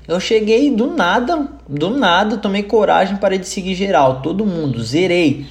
Eu 0.07 0.19
cheguei 0.19 0.69
do 0.69 0.87
nada, 0.87 1.49
do 1.67 1.89
nada, 1.89 2.37
tomei 2.37 2.61
coragem, 2.61 3.17
parei 3.17 3.39
de 3.39 3.47
seguir 3.47 3.73
geral, 3.73 4.21
todo 4.21 4.45
mundo, 4.45 4.83
zerei. 4.83 5.47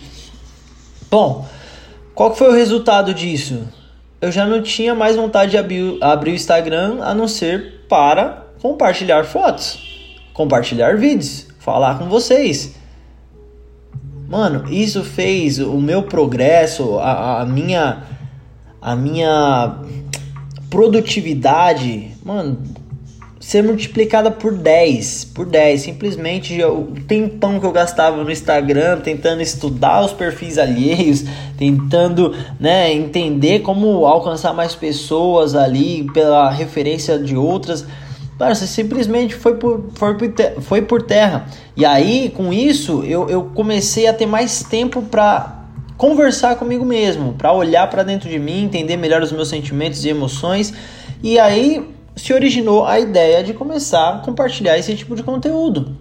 Bom, 1.11 1.45
qual 2.15 2.31
que 2.31 2.39
foi 2.39 2.51
o 2.51 2.55
resultado 2.55 3.13
disso? 3.13 3.63
Eu 4.21 4.31
já 4.31 4.47
não 4.47 4.63
tinha 4.63 4.95
mais 4.95 5.17
vontade 5.17 5.51
de 5.51 5.59
abrir, 5.59 5.99
abrir 6.01 6.31
o 6.31 6.35
Instagram 6.35 6.99
a 7.03 7.13
não 7.13 7.27
ser 7.27 7.85
para 7.89 8.47
compartilhar 8.63 9.25
fotos, 9.25 10.23
compartilhar 10.33 10.97
vídeos 10.97 11.49
falar 11.65 11.99
com 11.99 12.09
vocês. 12.09 12.75
Mano, 14.29 14.71
isso 14.71 15.03
fez 15.03 15.59
o 15.59 15.81
meu 15.81 16.03
progresso, 16.03 16.99
a, 16.99 17.41
a 17.41 17.47
minha 17.47 18.03
a 18.81 18.95
minha 18.95 19.79
produtividade, 20.69 22.11
mano, 22.23 22.59
ser 23.41 23.63
multiplicada 23.63 24.31
por 24.31 24.53
10, 24.53 25.27
por 25.35 25.47
10, 25.47 25.81
simplesmente 25.81 26.63
o 26.63 26.89
tempão 27.09 27.59
que 27.59 27.65
eu 27.65 27.73
gastava 27.73 28.23
no 28.23 28.31
Instagram 28.31 29.01
tentando 29.01 29.41
estudar 29.41 30.05
os 30.05 30.13
perfis 30.13 30.59
alheios, 30.59 31.25
tentando, 31.57 32.35
né, 32.61 32.93
entender 32.93 33.61
como 33.61 34.05
alcançar 34.05 34.53
mais 34.53 34.75
pessoas 34.75 35.55
ali 35.55 36.07
pela 36.13 36.51
referência 36.51 37.19
de 37.19 37.35
outras, 37.37 37.87
Parça, 38.39 38.67
simplesmente 38.67 39.35
foi 39.35 39.57
por, 39.57 39.91
foi, 39.95 40.15
por 40.15 40.63
foi 40.63 40.83
por 40.83 41.03
terra. 41.03 41.47
E 41.77 41.85
aí, 41.85 42.33
com 42.35 42.53
isso, 42.53 43.05
eu, 43.05 43.29
eu 43.29 43.45
comecei 43.55 44.07
a 44.09 44.13
ter 44.13 44.27
mais 44.27 44.63
tempo 44.65 45.03
para 45.03 45.65
conversar 45.97 46.57
comigo 46.57 46.85
mesmo, 46.85 47.35
para 47.35 47.53
olhar 47.53 47.89
para 47.89 48.03
dentro 48.03 48.29
de 48.29 48.39
mim, 48.39 48.65
entender 48.65 48.97
melhor 48.97 49.23
os 49.23 49.31
meus 49.31 49.49
sentimentos 49.49 50.05
e 50.05 50.09
emoções. 50.09 50.75
E 51.23 51.39
aí 51.39 51.89
se 52.17 52.33
originou 52.33 52.85
a 52.85 52.99
ideia 52.99 53.43
de 53.43 53.55
começar 53.55 54.17
a 54.17 54.19
compartilhar 54.19 54.77
esse 54.79 54.95
tipo 54.95 55.15
de 55.15 55.23
conteúdo. 55.23 55.97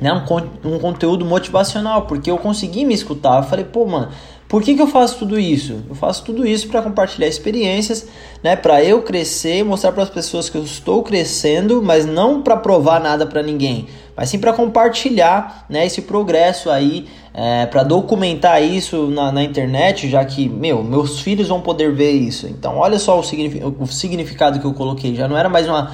Né? 0.00 0.12
Um, 0.12 0.74
um 0.74 0.78
conteúdo 0.78 1.24
motivacional, 1.24 2.02
porque 2.02 2.30
eu 2.30 2.38
consegui 2.38 2.84
me 2.84 2.94
escutar. 2.94 3.38
Eu 3.38 3.42
falei, 3.44 3.64
pô, 3.64 3.86
mano, 3.86 4.08
por 4.48 4.62
que, 4.62 4.74
que 4.74 4.80
eu 4.80 4.86
faço 4.86 5.18
tudo 5.18 5.38
isso? 5.38 5.84
Eu 5.86 5.94
faço 5.94 6.24
tudo 6.24 6.46
isso 6.46 6.68
para 6.68 6.80
compartilhar 6.80 7.28
experiências, 7.28 8.08
né? 8.42 8.56
Para 8.56 8.82
eu 8.82 9.02
crescer, 9.02 9.62
mostrar 9.62 9.92
para 9.92 10.02
as 10.02 10.08
pessoas 10.08 10.48
que 10.48 10.56
eu 10.56 10.62
estou 10.62 11.02
crescendo, 11.02 11.82
mas 11.82 12.06
não 12.06 12.40
para 12.40 12.56
provar 12.56 12.98
nada 12.98 13.26
para 13.26 13.42
ninguém, 13.42 13.86
mas 14.16 14.30
sim 14.30 14.38
para 14.38 14.54
compartilhar, 14.54 15.66
né? 15.68 15.84
Esse 15.84 16.00
progresso 16.00 16.70
aí, 16.70 17.06
é, 17.34 17.66
para 17.66 17.82
documentar 17.82 18.62
isso 18.62 19.08
na, 19.08 19.30
na, 19.30 19.42
internet, 19.42 20.08
já 20.08 20.24
que 20.24 20.48
meu, 20.48 20.82
meus 20.82 21.20
filhos 21.20 21.48
vão 21.48 21.60
poder 21.60 21.92
ver 21.92 22.12
isso. 22.12 22.46
Então, 22.46 22.78
olha 22.78 22.98
só 22.98 23.18
o, 23.18 23.22
significado, 23.22 23.76
o 23.78 23.86
significado 23.86 24.58
que 24.58 24.64
eu 24.64 24.72
coloquei. 24.72 25.14
Já 25.14 25.28
não 25.28 25.36
era 25.36 25.50
mais 25.50 25.68
uma 25.68 25.92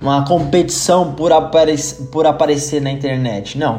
uma 0.00 0.26
competição 0.26 1.14
por, 1.14 1.32
apare 1.32 1.74
por 2.12 2.26
aparecer 2.26 2.80
na 2.82 2.90
internet. 2.90 3.56
Não. 3.56 3.78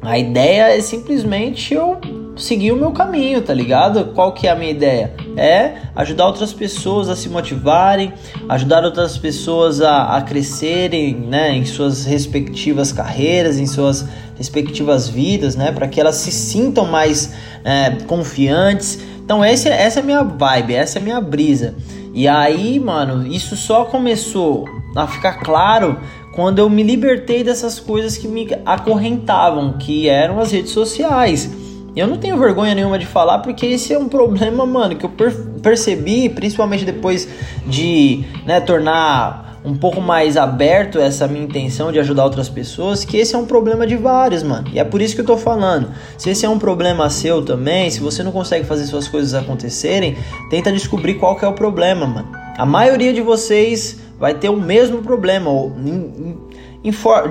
A 0.00 0.18
ideia 0.18 0.76
é 0.76 0.80
simplesmente 0.80 1.74
eu 1.74 2.00
seguir 2.36 2.72
o 2.72 2.76
meu 2.76 2.90
caminho, 2.90 3.40
tá 3.42 3.54
ligado? 3.54 4.12
Qual 4.14 4.32
que 4.32 4.46
é 4.46 4.50
a 4.50 4.56
minha 4.56 4.70
ideia? 4.70 5.14
É 5.36 5.74
ajudar 5.94 6.26
outras 6.26 6.52
pessoas 6.52 7.08
a 7.08 7.16
se 7.16 7.28
motivarem, 7.28 8.12
ajudar 8.48 8.84
outras 8.84 9.16
pessoas 9.16 9.80
a, 9.80 10.16
a 10.16 10.22
crescerem, 10.22 11.14
né, 11.14 11.54
em 11.54 11.64
suas 11.64 12.04
respectivas 12.04 12.92
carreiras, 12.92 13.58
em 13.58 13.66
suas 13.66 14.06
respectivas 14.36 15.08
vidas, 15.08 15.54
né, 15.54 15.70
para 15.70 15.86
que 15.86 16.00
elas 16.00 16.16
se 16.16 16.32
sintam 16.32 16.86
mais 16.86 17.32
é, 17.64 17.90
confiantes. 18.06 18.98
Então 19.24 19.44
esse, 19.44 19.68
essa 19.68 20.00
é 20.00 20.02
a 20.02 20.06
minha 20.06 20.22
vibe, 20.22 20.74
essa 20.74 20.98
é 20.98 21.00
a 21.00 21.04
minha 21.04 21.20
brisa. 21.20 21.74
E 22.12 22.28
aí, 22.28 22.78
mano, 22.78 23.26
isso 23.26 23.56
só 23.56 23.84
começou 23.84 24.68
a 24.94 25.06
ficar 25.06 25.40
claro 25.40 25.98
quando 26.34 26.58
eu 26.58 26.68
me 26.68 26.82
libertei 26.82 27.42
dessas 27.42 27.78
coisas 27.80 28.16
que 28.16 28.28
me 28.28 28.48
acorrentavam, 28.66 29.74
que 29.78 30.08
eram 30.08 30.40
as 30.40 30.50
redes 30.50 30.72
sociais. 30.72 31.63
Eu 31.96 32.08
não 32.08 32.16
tenho 32.16 32.36
vergonha 32.36 32.74
nenhuma 32.74 32.98
de 32.98 33.06
falar, 33.06 33.38
porque 33.38 33.66
esse 33.66 33.92
é 33.92 33.98
um 33.98 34.08
problema, 34.08 34.66
mano, 34.66 34.96
que 34.96 35.06
eu 35.06 35.10
per 35.10 35.32
percebi, 35.62 36.28
principalmente 36.28 36.84
depois 36.84 37.28
de 37.66 38.24
né, 38.44 38.60
tornar 38.60 39.44
um 39.64 39.74
pouco 39.74 39.98
mais 39.98 40.36
aberto 40.36 40.98
essa 40.98 41.26
minha 41.26 41.42
intenção 41.42 41.90
de 41.90 41.98
ajudar 41.98 42.24
outras 42.24 42.50
pessoas, 42.50 43.02
que 43.02 43.16
esse 43.16 43.34
é 43.34 43.38
um 43.38 43.46
problema 43.46 43.86
de 43.86 43.96
vários, 43.96 44.42
mano. 44.42 44.68
E 44.72 44.78
é 44.78 44.84
por 44.84 45.00
isso 45.00 45.14
que 45.14 45.22
eu 45.22 45.24
tô 45.24 45.38
falando. 45.38 45.88
Se 46.18 46.28
esse 46.28 46.44
é 46.44 46.48
um 46.48 46.58
problema 46.58 47.08
seu 47.08 47.42
também, 47.42 47.88
se 47.90 48.00
você 48.00 48.22
não 48.22 48.30
consegue 48.30 48.66
fazer 48.66 48.84
suas 48.84 49.08
coisas 49.08 49.32
acontecerem, 49.32 50.18
tenta 50.50 50.70
descobrir 50.70 51.14
qual 51.14 51.36
que 51.36 51.46
é 51.46 51.48
o 51.48 51.54
problema, 51.54 52.06
mano. 52.06 52.28
A 52.58 52.66
maioria 52.66 53.12
de 53.12 53.22
vocês 53.22 54.00
vai 54.18 54.34
ter 54.34 54.50
o 54.50 54.56
mesmo 54.56 54.98
problema, 54.98 55.50
ou 55.50 55.72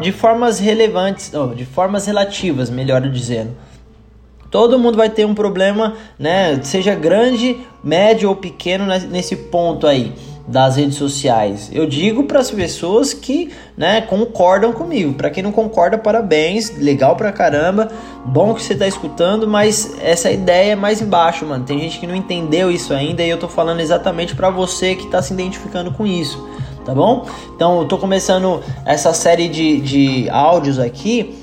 de 0.01 0.12
formas 0.12 0.58
relevantes, 0.58 1.32
ou 1.34 1.53
de 1.53 1.65
formas 1.65 2.08
relativas, 2.08 2.70
melhor 2.72 3.01
dizendo. 3.01 3.51
Todo 4.53 4.77
mundo 4.77 4.95
vai 4.95 5.10
ter 5.10 5.25
um 5.25 5.33
problema, 5.33 5.95
né? 6.19 6.60
Seja 6.62 6.93
grande, 6.93 7.57
médio 7.83 8.29
ou 8.29 8.36
pequeno 8.36 8.86
nesse 9.10 9.36
ponto 9.36 9.88
aí 9.88 10.13
das 10.48 10.75
redes 10.75 10.95
sociais. 10.95 11.72
Eu 11.74 11.88
digo 11.88 12.25
para 12.25 12.39
as 12.39 12.51
pessoas 12.51 13.15
que, 13.15 13.50
né, 13.75 14.01
concordam 14.01 14.72
comigo. 14.72 15.15
Para 15.15 15.31
quem 15.31 15.41
não 15.41 15.51
concorda, 15.51 15.98
parabéns, 15.98 16.77
legal 16.77 17.15
pra 17.15 17.31
caramba. 17.31 17.88
Bom 18.25 18.53
que 18.53 18.62
você 18.62 18.75
tá 18.75 18.86
escutando, 18.86 19.48
mas 19.48 19.95
essa 20.00 20.29
ideia 20.29 20.74
é 20.74 20.75
mais 20.75 21.01
embaixo, 21.01 21.48
mano. 21.48 21.65
Tem 21.65 21.79
gente 21.79 21.98
que 21.98 22.05
não 22.05 22.15
entendeu 22.15 22.69
isso 22.69 22.93
ainda 22.93 23.24
e 23.24 23.29
eu 23.31 23.39
tô 23.39 23.48
falando 23.48 23.79
exatamente 23.79 24.36
para 24.36 24.51
você 24.51 24.93
que 24.93 25.07
tá 25.07 25.19
se 25.19 25.33
identificando 25.33 25.89
com 25.89 26.05
isso, 26.05 26.48
tá 26.86 26.93
bom? 26.93 27.25
Então, 27.55 27.79
eu 27.79 27.88
tô 27.88 27.98
começando 27.98 28.62
essa 28.86 29.15
série 29.15 29.48
de, 29.48 29.81
de 29.81 30.29
áudios 30.29 30.77
aqui 30.77 31.39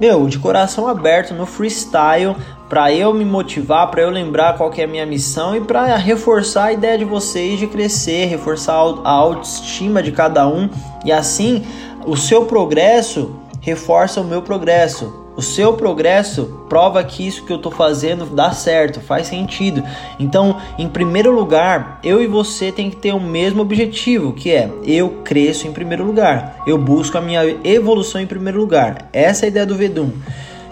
meu, 0.00 0.26
de 0.26 0.38
coração 0.38 0.88
aberto 0.88 1.34
no 1.34 1.46
freestyle, 1.46 2.36
para 2.74 2.92
eu 2.92 3.14
me 3.14 3.24
motivar, 3.24 3.88
para 3.88 4.02
eu 4.02 4.10
lembrar 4.10 4.56
qual 4.56 4.68
que 4.68 4.80
é 4.80 4.84
a 4.84 4.88
minha 4.88 5.06
missão 5.06 5.54
e 5.54 5.60
para 5.60 5.94
reforçar 5.94 6.64
a 6.64 6.72
ideia 6.72 6.98
de 6.98 7.04
vocês 7.04 7.56
de 7.56 7.68
crescer, 7.68 8.24
reforçar 8.24 8.74
a 9.04 9.10
autoestima 9.12 10.02
de 10.02 10.10
cada 10.10 10.48
um 10.48 10.68
e 11.04 11.12
assim 11.12 11.64
o 12.04 12.16
seu 12.16 12.46
progresso 12.46 13.36
reforça 13.60 14.20
o 14.20 14.24
meu 14.24 14.42
progresso. 14.42 15.30
O 15.36 15.40
seu 15.40 15.74
progresso 15.74 16.64
prova 16.68 17.04
que 17.04 17.24
isso 17.24 17.44
que 17.44 17.52
eu 17.52 17.58
estou 17.58 17.70
fazendo 17.70 18.26
dá 18.26 18.50
certo, 18.50 19.00
faz 19.00 19.28
sentido. 19.28 19.80
Então, 20.18 20.56
em 20.76 20.88
primeiro 20.88 21.30
lugar, 21.30 22.00
eu 22.02 22.20
e 22.20 22.26
você 22.26 22.72
tem 22.72 22.90
que 22.90 22.96
ter 22.96 23.12
o 23.12 23.20
mesmo 23.20 23.62
objetivo, 23.62 24.32
que 24.32 24.50
é 24.50 24.68
eu 24.84 25.20
cresço 25.22 25.68
em 25.68 25.72
primeiro 25.72 26.04
lugar. 26.04 26.56
Eu 26.66 26.76
busco 26.76 27.16
a 27.16 27.20
minha 27.20 27.56
evolução 27.62 28.20
em 28.20 28.26
primeiro 28.26 28.58
lugar. 28.58 29.08
Essa 29.12 29.44
é 29.44 29.46
a 29.46 29.50
ideia 29.50 29.64
do 29.64 29.76
Vedum. 29.76 30.10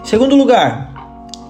Segundo 0.03 0.35
lugar, 0.35 0.92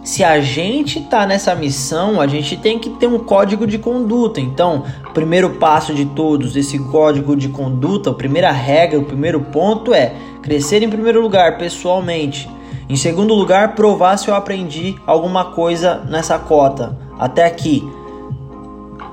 se 0.04 0.24
a 0.24 0.42
gente 0.42 1.00
está 1.00 1.26
nessa 1.26 1.56
missão, 1.56 2.20
a 2.20 2.28
gente 2.28 2.58
tem 2.58 2.78
que 2.78 2.90
ter 2.90 3.08
um 3.08 3.20
código 3.20 3.66
de 3.66 3.78
conduta. 3.78 4.42
Então, 4.42 4.84
primeiro 5.14 5.52
passo 5.52 5.94
de 5.94 6.06
todos, 6.06 6.58
esse 6.58 6.78
código 6.78 7.38
de 7.38 7.48
conduta, 7.48 8.10
a 8.10 8.14
primeira 8.14 8.52
regra, 8.52 9.00
o 9.00 9.06
primeiro 9.06 9.40
ponto 9.40 9.94
é 9.94 10.14
crescer 10.42 10.84
em 10.84 10.90
primeiro 10.90 11.22
lugar 11.22 11.58
pessoalmente. 11.58 12.50
Em 12.90 12.98
segundo 12.98 13.34
lugar, 13.34 13.76
provar 13.76 14.18
se 14.18 14.28
eu 14.28 14.36
aprendi 14.36 14.96
alguma 15.08 15.46
coisa 15.46 16.04
nessa 16.10 16.38
cota 16.38 16.98
até 17.18 17.46
aqui. 17.46 17.82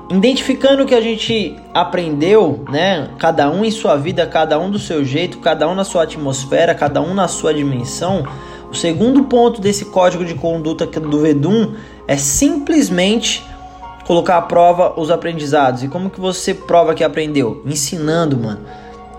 identificando 0.09 0.83
o 0.83 0.85
que 0.85 0.93
a 0.93 0.99
gente 0.99 1.55
aprendeu, 1.73 2.65
né? 2.69 3.07
Cada 3.17 3.49
um 3.49 3.63
em 3.63 3.71
sua 3.71 3.95
vida, 3.95 4.27
cada 4.27 4.59
um 4.59 4.69
do 4.69 4.77
seu 4.77 5.05
jeito, 5.05 5.39
cada 5.39 5.69
um 5.69 5.73
na 5.73 5.85
sua 5.85 6.03
atmosfera, 6.03 6.75
cada 6.75 7.01
um 7.01 7.13
na 7.13 7.29
sua 7.29 7.53
dimensão. 7.53 8.25
O 8.71 8.73
segundo 8.73 9.25
ponto 9.25 9.59
desse 9.59 9.83
código 9.83 10.23
de 10.23 10.33
conduta 10.33 10.85
do 10.85 11.19
Vedum 11.19 11.73
é 12.07 12.15
simplesmente 12.15 13.43
colocar 14.05 14.37
à 14.37 14.41
prova 14.41 14.93
os 14.97 15.11
aprendizados. 15.11 15.83
E 15.83 15.89
como 15.89 16.09
que 16.09 16.21
você 16.21 16.53
prova 16.53 16.95
que 16.95 17.03
aprendeu? 17.03 17.61
Ensinando, 17.65 18.37
mano. 18.37 18.61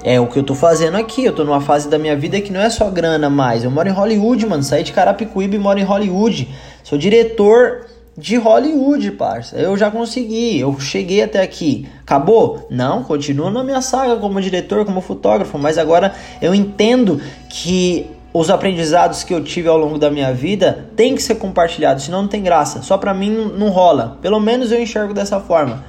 É 0.02 0.18
o 0.18 0.26
que 0.26 0.38
eu 0.38 0.42
tô 0.42 0.54
fazendo 0.54 0.97
aqui. 0.97 1.23
Eu 1.23 1.35
tô 1.35 1.44
numa 1.44 1.61
fase 1.61 1.90
da 1.90 1.99
minha 1.99 2.16
vida 2.16 2.40
que 2.40 2.50
não 2.50 2.61
é 2.61 2.71
só 2.71 2.88
grana 2.88 3.28
mais. 3.28 3.62
Eu 3.62 3.71
moro 3.71 3.87
em 3.87 3.92
Hollywood, 3.92 4.47
mano. 4.47 4.62
Saí 4.62 4.82
de 4.82 4.92
Carapicuíba 4.92 5.54
e 5.54 5.59
moro 5.59 5.78
em 5.78 5.85
Hollywood. 5.85 6.49
Sou 6.82 6.97
diretor 6.97 7.85
de 8.16 8.37
Hollywood, 8.37 9.11
parça. 9.12 9.56
Eu 9.56 9.76
já 9.76 9.90
consegui, 9.90 10.61
eu 10.61 10.80
cheguei 10.80 11.23
até 11.23 11.42
aqui. 11.42 11.87
Acabou? 12.00 12.66
Não, 12.71 13.04
continuo 13.04 13.50
na 13.50 13.62
minha 13.62 13.82
saga 13.82 14.16
como 14.16 14.40
diretor, 14.40 14.87
como 14.87 15.02
fotógrafo, 15.02 15.59
mas 15.59 15.76
agora 15.76 16.14
eu 16.40 16.54
entendo 16.54 17.21
que 17.49 18.11
os 18.33 18.49
aprendizados 18.49 19.23
que 19.23 19.35
eu 19.35 19.45
tive 19.45 19.69
ao 19.69 19.77
longo 19.77 19.99
da 19.99 20.11
minha 20.11 20.33
vida 20.33 20.89
têm 20.97 21.15
que 21.15 21.23
ser 21.23 21.35
compartilhados, 21.35 22.05
senão 22.05 22.23
não 22.23 22.29
tem 22.29 22.43
graça. 22.43 22.83
Só 22.83 22.97
para 22.97 23.12
mim 23.12 23.31
não 23.31 23.69
rola. 23.69 24.19
Pelo 24.23 24.41
menos 24.41 24.73
eu 24.73 24.81
enxergo 24.81 25.12
dessa 25.12 25.39
forma. 25.39 25.85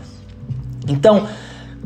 Então, 0.88 1.28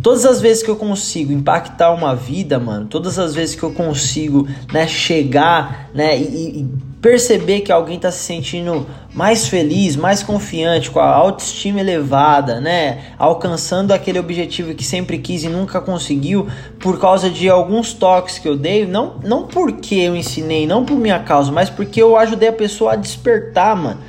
todas 0.02 0.26
as 0.26 0.42
vezes 0.42 0.64
que 0.64 0.70
eu 0.70 0.76
consigo 0.76 1.32
impactar 1.32 1.94
uma 1.94 2.16
vida, 2.16 2.58
mano, 2.58 2.88
todas 2.88 3.20
as 3.20 3.36
vezes 3.36 3.56
que 3.56 3.64
eu 3.64 3.72
consigo, 3.72 4.48
né, 4.74 4.88
chegar, 4.88 5.90
né, 5.94 6.18
e, 6.18 6.62
e 6.62 6.68
perceber 7.02 7.62
que 7.62 7.72
alguém 7.72 7.98
está 7.98 8.12
se 8.12 8.20
sentindo 8.20 8.88
mais 9.14 9.48
feliz, 9.48 9.96
mais 9.96 10.24
confiante, 10.24 10.90
com 10.90 11.00
a 11.00 11.06
autoestima 11.06 11.80
elevada, 11.80 12.60
né? 12.60 13.00
Alcançando 13.18 13.92
aquele 13.92 14.20
objetivo 14.20 14.74
que 14.74 14.84
sempre 14.84 15.18
quis 15.20 15.44
e 15.44 15.50
nunca 15.50 15.80
conseguiu 15.80 16.48
por 16.80 17.00
causa 17.00 17.30
de 17.30 17.50
alguns 17.50 17.94
toques 17.94 18.40
que 18.40 18.48
eu 18.48 18.56
dei, 18.56 18.86
não, 18.86 19.16
não 19.24 19.46
porque 19.46 19.96
eu 19.96 20.16
ensinei, 20.16 20.66
não 20.66 20.84
por 20.84 20.98
minha 20.98 21.20
causa, 21.20 21.52
mas 21.52 21.70
porque 21.70 22.02
eu 22.02 22.18
ajudei 22.18 22.50
a 22.50 22.54
pessoa 22.54 22.94
a 22.94 22.96
despertar, 22.96 23.76
mano. 23.76 24.00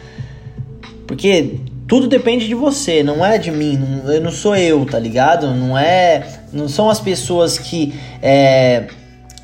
Porque 1.07 1.61
tudo 1.87 2.07
depende 2.07 2.47
de 2.47 2.55
você, 2.55 3.03
não 3.03 3.25
é 3.25 3.39
de 3.39 3.51
mim, 3.51 3.77
não, 3.77 4.13
eu 4.13 4.21
não 4.21 4.31
sou 4.31 4.57
eu, 4.57 4.85
tá 4.85 4.99
ligado? 4.99 5.47
Não 5.55 5.77
é, 5.77 6.27
não 6.53 6.69
são 6.69 6.89
as 6.89 7.01
pessoas 7.01 7.59
que 7.59 7.95
é, 8.23 8.87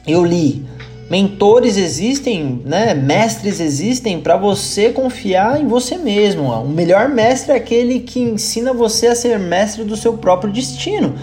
eu 0.07 0.25
li 0.25 0.65
Mentores 1.11 1.77
existem, 1.77 2.63
né? 2.65 2.95
Mestres 2.95 3.61
existem 3.61 4.21
para 4.21 4.37
você 4.37 4.91
confiar 4.91 5.61
em 5.61 5.67
você 5.67 5.99
mesmo. 5.99 6.51
O 6.51 6.69
melhor 6.69 7.09
mestre 7.09 7.53
é 7.53 7.57
aquele 7.57 8.01
que 8.01 8.21
ensina 8.21 8.73
você 8.73 9.09
a 9.09 9.15
ser 9.15 9.39
mestre 9.39 9.85
do 9.85 9.97
seu 9.97 10.15
próprio 10.15 10.51
destino. 10.51 11.15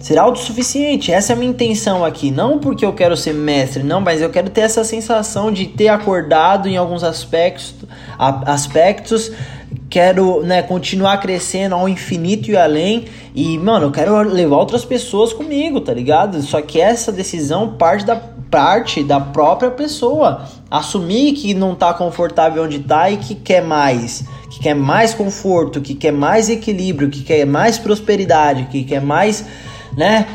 Ser 0.00 0.18
autossuficiente, 0.18 1.10
essa 1.10 1.32
é 1.32 1.34
a 1.34 1.36
minha 1.36 1.50
intenção 1.50 2.04
aqui. 2.04 2.30
Não 2.30 2.58
porque 2.58 2.84
eu 2.84 2.92
quero 2.92 3.16
ser 3.16 3.32
mestre, 3.32 3.82
não, 3.82 4.00
mas 4.00 4.20
eu 4.20 4.30
quero 4.30 4.50
ter 4.50 4.60
essa 4.60 4.84
sensação 4.84 5.50
de 5.50 5.66
ter 5.66 5.88
acordado 5.88 6.68
em 6.68 6.76
alguns 6.76 7.02
aspectos, 7.02 7.74
aspectos 8.18 9.32
quero 9.88 10.42
né, 10.42 10.62
continuar 10.62 11.18
crescendo 11.18 11.74
ao 11.74 11.88
infinito 11.88 12.50
e 12.50 12.56
além. 12.56 13.06
E, 13.34 13.58
mano, 13.58 13.86
eu 13.86 13.90
quero 13.90 14.20
levar 14.22 14.56
outras 14.56 14.84
pessoas 14.84 15.32
comigo, 15.32 15.80
tá 15.80 15.92
ligado? 15.92 16.40
Só 16.42 16.60
que 16.60 16.80
essa 16.80 17.10
decisão 17.10 17.76
parte 17.76 18.04
da 18.04 18.20
parte 18.50 19.02
da 19.02 19.20
própria 19.20 19.70
pessoa. 19.70 20.42
Assumir 20.70 21.32
que 21.32 21.54
não 21.54 21.72
está 21.72 21.94
confortável 21.94 22.64
onde 22.64 22.76
está 22.76 23.10
e 23.10 23.16
que 23.16 23.34
quer 23.34 23.62
mais, 23.62 24.24
que 24.50 24.60
quer 24.60 24.74
mais 24.74 25.14
conforto, 25.14 25.80
que 25.80 25.94
quer 25.94 26.12
mais 26.12 26.48
equilíbrio, 26.48 27.10
que 27.10 27.22
quer 27.22 27.44
mais 27.46 27.78
prosperidade, 27.78 28.68
que 28.70 28.84
quer 28.84 29.00
mais, 29.00 29.44
né? 29.96 30.26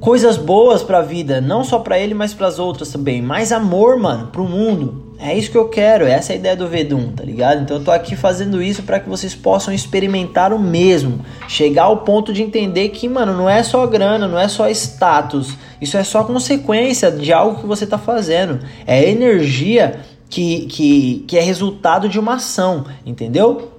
Coisas 0.00 0.36
boas 0.36 0.82
para 0.82 0.98
a 0.98 1.02
vida, 1.02 1.40
não 1.40 1.64
só 1.64 1.78
para 1.78 1.98
ele, 1.98 2.14
mas 2.14 2.34
para 2.34 2.46
as 2.46 2.58
outras 2.58 2.90
também. 2.90 3.22
Mais 3.22 3.50
amor, 3.52 3.98
mano, 3.98 4.26
pro 4.28 4.44
mundo. 4.44 5.03
É 5.24 5.34
isso 5.34 5.50
que 5.50 5.56
eu 5.56 5.70
quero, 5.70 6.04
essa 6.04 6.34
é 6.34 6.36
a 6.36 6.38
ideia 6.38 6.54
do 6.54 6.68
Vedum, 6.68 7.10
tá 7.10 7.24
ligado? 7.24 7.62
Então 7.62 7.78
eu 7.78 7.82
tô 7.82 7.90
aqui 7.90 8.14
fazendo 8.14 8.62
isso 8.62 8.82
para 8.82 9.00
que 9.00 9.08
vocês 9.08 9.34
possam 9.34 9.72
experimentar 9.72 10.52
o 10.52 10.58
mesmo, 10.58 11.24
chegar 11.48 11.84
ao 11.84 11.96
ponto 11.96 12.30
de 12.30 12.42
entender 12.42 12.90
que, 12.90 13.08
mano, 13.08 13.32
não 13.32 13.48
é 13.48 13.62
só 13.62 13.86
grana, 13.86 14.28
não 14.28 14.38
é 14.38 14.48
só 14.48 14.68
status, 14.68 15.56
isso 15.80 15.96
é 15.96 16.04
só 16.04 16.24
consequência 16.24 17.10
de 17.10 17.32
algo 17.32 17.58
que 17.58 17.66
você 17.66 17.86
tá 17.86 17.96
fazendo. 17.96 18.60
É 18.86 19.08
energia 19.08 19.98
que, 20.28 20.66
que, 20.66 21.24
que 21.26 21.38
é 21.38 21.40
resultado 21.40 22.06
de 22.06 22.20
uma 22.20 22.34
ação, 22.34 22.84
entendeu? 23.06 23.73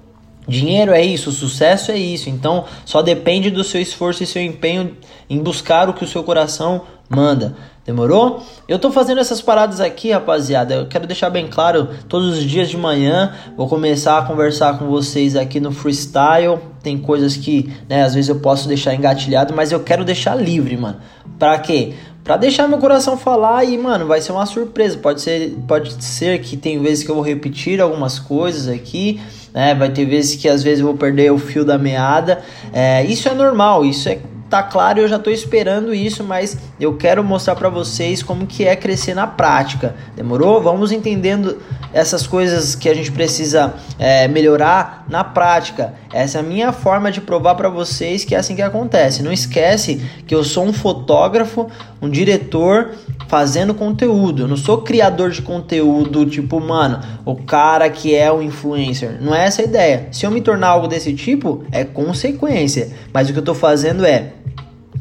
Dinheiro 0.48 0.92
é 0.92 1.04
isso, 1.04 1.32
sucesso 1.32 1.92
é 1.92 1.98
isso. 1.98 2.30
Então 2.30 2.66
só 2.86 3.02
depende 3.02 3.50
do 3.50 3.64
seu 3.64 3.82
esforço 3.82 4.24
e 4.24 4.28
seu 4.28 4.42
empenho 4.42 4.96
em 5.30 5.40
buscar 5.42 5.90
o 5.90 5.94
que 5.94 6.04
o 6.04 6.08
seu 6.08 6.24
coração 6.24 6.82
manda. 7.10 7.56
Demorou? 7.86 8.44
Eu 8.68 8.80
tô 8.80 8.90
fazendo 8.90 9.22
essas 9.22 9.42
paradas 9.42 9.80
aqui, 9.80 10.12
rapaziada. 10.12 10.74
Eu 10.74 10.88
quero 10.88 11.06
deixar 11.06 11.30
bem 11.30 11.48
claro, 11.48 11.90
todos 12.10 12.36
os 12.36 12.44
dias 12.44 12.68
de 12.68 12.78
manhã 12.78 13.36
vou 13.56 13.68
começar 13.68 14.18
a 14.18 14.24
conversar 14.24 14.80
com 14.80 14.88
vocês 14.88 15.36
aqui 15.36 15.60
no 15.60 15.72
freestyle. 15.72 16.58
Tem 16.82 16.98
coisas 16.98 17.38
que, 17.38 17.72
né, 17.88 18.04
às 18.04 18.16
vezes 18.16 18.30
eu 18.30 18.40
posso 18.40 18.68
deixar 18.68 18.96
engatilhado, 18.96 19.54
mas 19.54 19.72
eu 19.72 19.80
quero 19.82 20.04
deixar 20.04 20.34
livre, 20.34 20.76
mano. 20.76 20.98
Pra 21.38 21.60
quê? 21.60 21.94
Pra 22.24 22.38
deixar 22.38 22.68
meu 22.68 22.80
coração 22.80 23.16
falar 23.16 23.64
e, 23.66 23.78
mano, 23.78 24.08
vai 24.08 24.20
ser 24.20 24.32
uma 24.32 24.48
surpresa. 24.48 24.98
Pode 24.98 25.22
ser, 25.22 25.56
pode 25.68 26.04
ser 26.04 26.42
que 26.42 26.58
tem 26.58 26.82
vezes 26.82 27.04
que 27.04 27.12
eu 27.12 27.14
vou 27.14 27.24
repetir 27.24 27.80
algumas 27.80 28.18
coisas 28.18 28.68
aqui, 28.68 29.22
né? 29.56 29.74
Vai 29.74 29.90
ter 29.90 30.06
vezes 30.06 30.36
que 30.36 30.50
às 30.50 30.62
vezes 30.62 30.82
eu 30.82 30.88
vou 30.88 30.98
perder 30.98 31.32
o 31.32 31.40
fio 31.40 31.64
da 31.64 31.78
meada. 31.78 32.44
É, 32.74 33.04
isso 33.06 33.30
é 33.30 33.34
normal, 33.34 33.86
isso 33.86 34.10
é 34.10 34.20
tá 34.50 34.62
claro, 34.62 35.00
eu 35.00 35.08
já 35.08 35.18
tô 35.18 35.32
esperando 35.32 35.94
isso, 35.94 36.24
mas 36.24 36.58
eu 36.80 36.96
quero 36.96 37.24
mostrar 37.24 37.56
para 37.56 37.68
vocês 37.68 38.22
como 38.22 38.46
que 38.46 38.64
é 38.64 38.76
crescer 38.76 39.14
na 39.14 39.26
prática. 39.26 39.96
Demorou? 40.16 40.62
Vamos 40.62 40.92
entendendo 40.92 41.58
essas 41.92 42.28
coisas 42.28 42.76
que 42.76 42.88
a 42.88 42.94
gente 42.94 43.12
precisa 43.12 43.74
é, 43.98 44.28
melhorar 44.28 45.06
na 45.10 45.24
prática. 45.24 45.94
Essa 46.14 46.38
é 46.38 46.42
a 46.42 46.44
minha 46.44 46.72
forma 46.72 47.12
de 47.12 47.22
provar 47.22 47.56
para 47.56 47.70
vocês 47.70 48.24
que 48.24 48.36
é 48.36 48.38
assim 48.38 48.56
que 48.56 48.62
acontece. 48.62 49.24
Não 49.24 49.32
esquece 49.32 50.02
que 50.28 50.36
eu 50.36 50.44
sou 50.44 50.64
um 50.66 50.74
fotógrafo, 50.74 51.68
um 52.02 52.10
diretor 52.10 52.92
fazendo 53.28 53.74
conteúdo. 53.74 54.44
Eu 54.44 54.48
não 54.48 54.58
sou 54.58 54.80
criador 54.80 55.32
de 55.32 55.42
conteúdo, 55.42 56.26
tipo, 56.26 56.60
mano, 56.60 57.00
o 57.26 57.36
cara 57.36 57.90
que 57.90 58.16
é 58.16 58.32
o 58.32 58.42
influencer. 58.42 59.18
Não 59.22 59.34
é 59.34 59.46
essa 59.46 59.62
a 59.62 59.66
ideia. 59.66 60.08
Se 60.12 60.26
eu 60.26 60.32
me 60.32 60.42
tornar 60.42 60.70
algo 60.70 60.88
desse 60.88 61.14
tipo, 61.14 61.64
é 61.72 61.84
consequência. 61.84 62.90
Mas 63.14 63.30
o 63.30 63.34
que 63.34 63.40
eu 63.40 63.44
tô 63.44 63.54
fazendo 63.54 64.06
é 64.06 64.34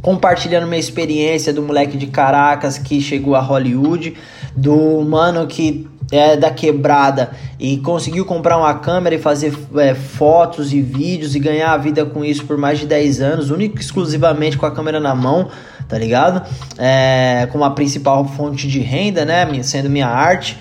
compartilhando 0.00 0.66
minha 0.66 0.78
experiência 0.78 1.52
do 1.52 1.62
moleque 1.62 1.96
de 1.96 2.08
Caracas 2.08 2.76
que 2.76 3.00
chegou 3.00 3.34
a 3.34 3.40
Hollywood, 3.40 4.14
do 4.54 5.00
mano 5.00 5.46
que 5.46 5.88
é 6.10 6.36
da 6.36 6.50
quebrada 6.50 7.30
e 7.58 7.78
conseguiu 7.78 8.24
comprar 8.24 8.58
uma 8.58 8.74
câmera 8.74 9.14
e 9.14 9.18
fazer 9.18 9.56
é, 9.76 9.94
fotos 9.94 10.72
e 10.72 10.80
vídeos 10.80 11.34
e 11.34 11.38
ganhar 11.38 11.72
a 11.72 11.76
vida 11.76 12.04
com 12.04 12.24
isso 12.24 12.44
por 12.44 12.56
mais 12.56 12.78
de 12.78 12.86
10 12.86 13.20
anos, 13.20 13.50
único 13.50 13.78
exclusivamente 13.78 14.56
com 14.56 14.66
a 14.66 14.70
câmera 14.70 15.00
na 15.00 15.14
mão, 15.14 15.48
tá 15.88 15.98
ligado? 15.98 16.42
É, 16.78 17.48
como 17.52 17.64
a 17.64 17.70
principal 17.70 18.24
fonte 18.26 18.68
de 18.68 18.80
renda, 18.80 19.24
né? 19.24 19.46
Sendo 19.62 19.88
minha 19.88 20.08
arte. 20.08 20.58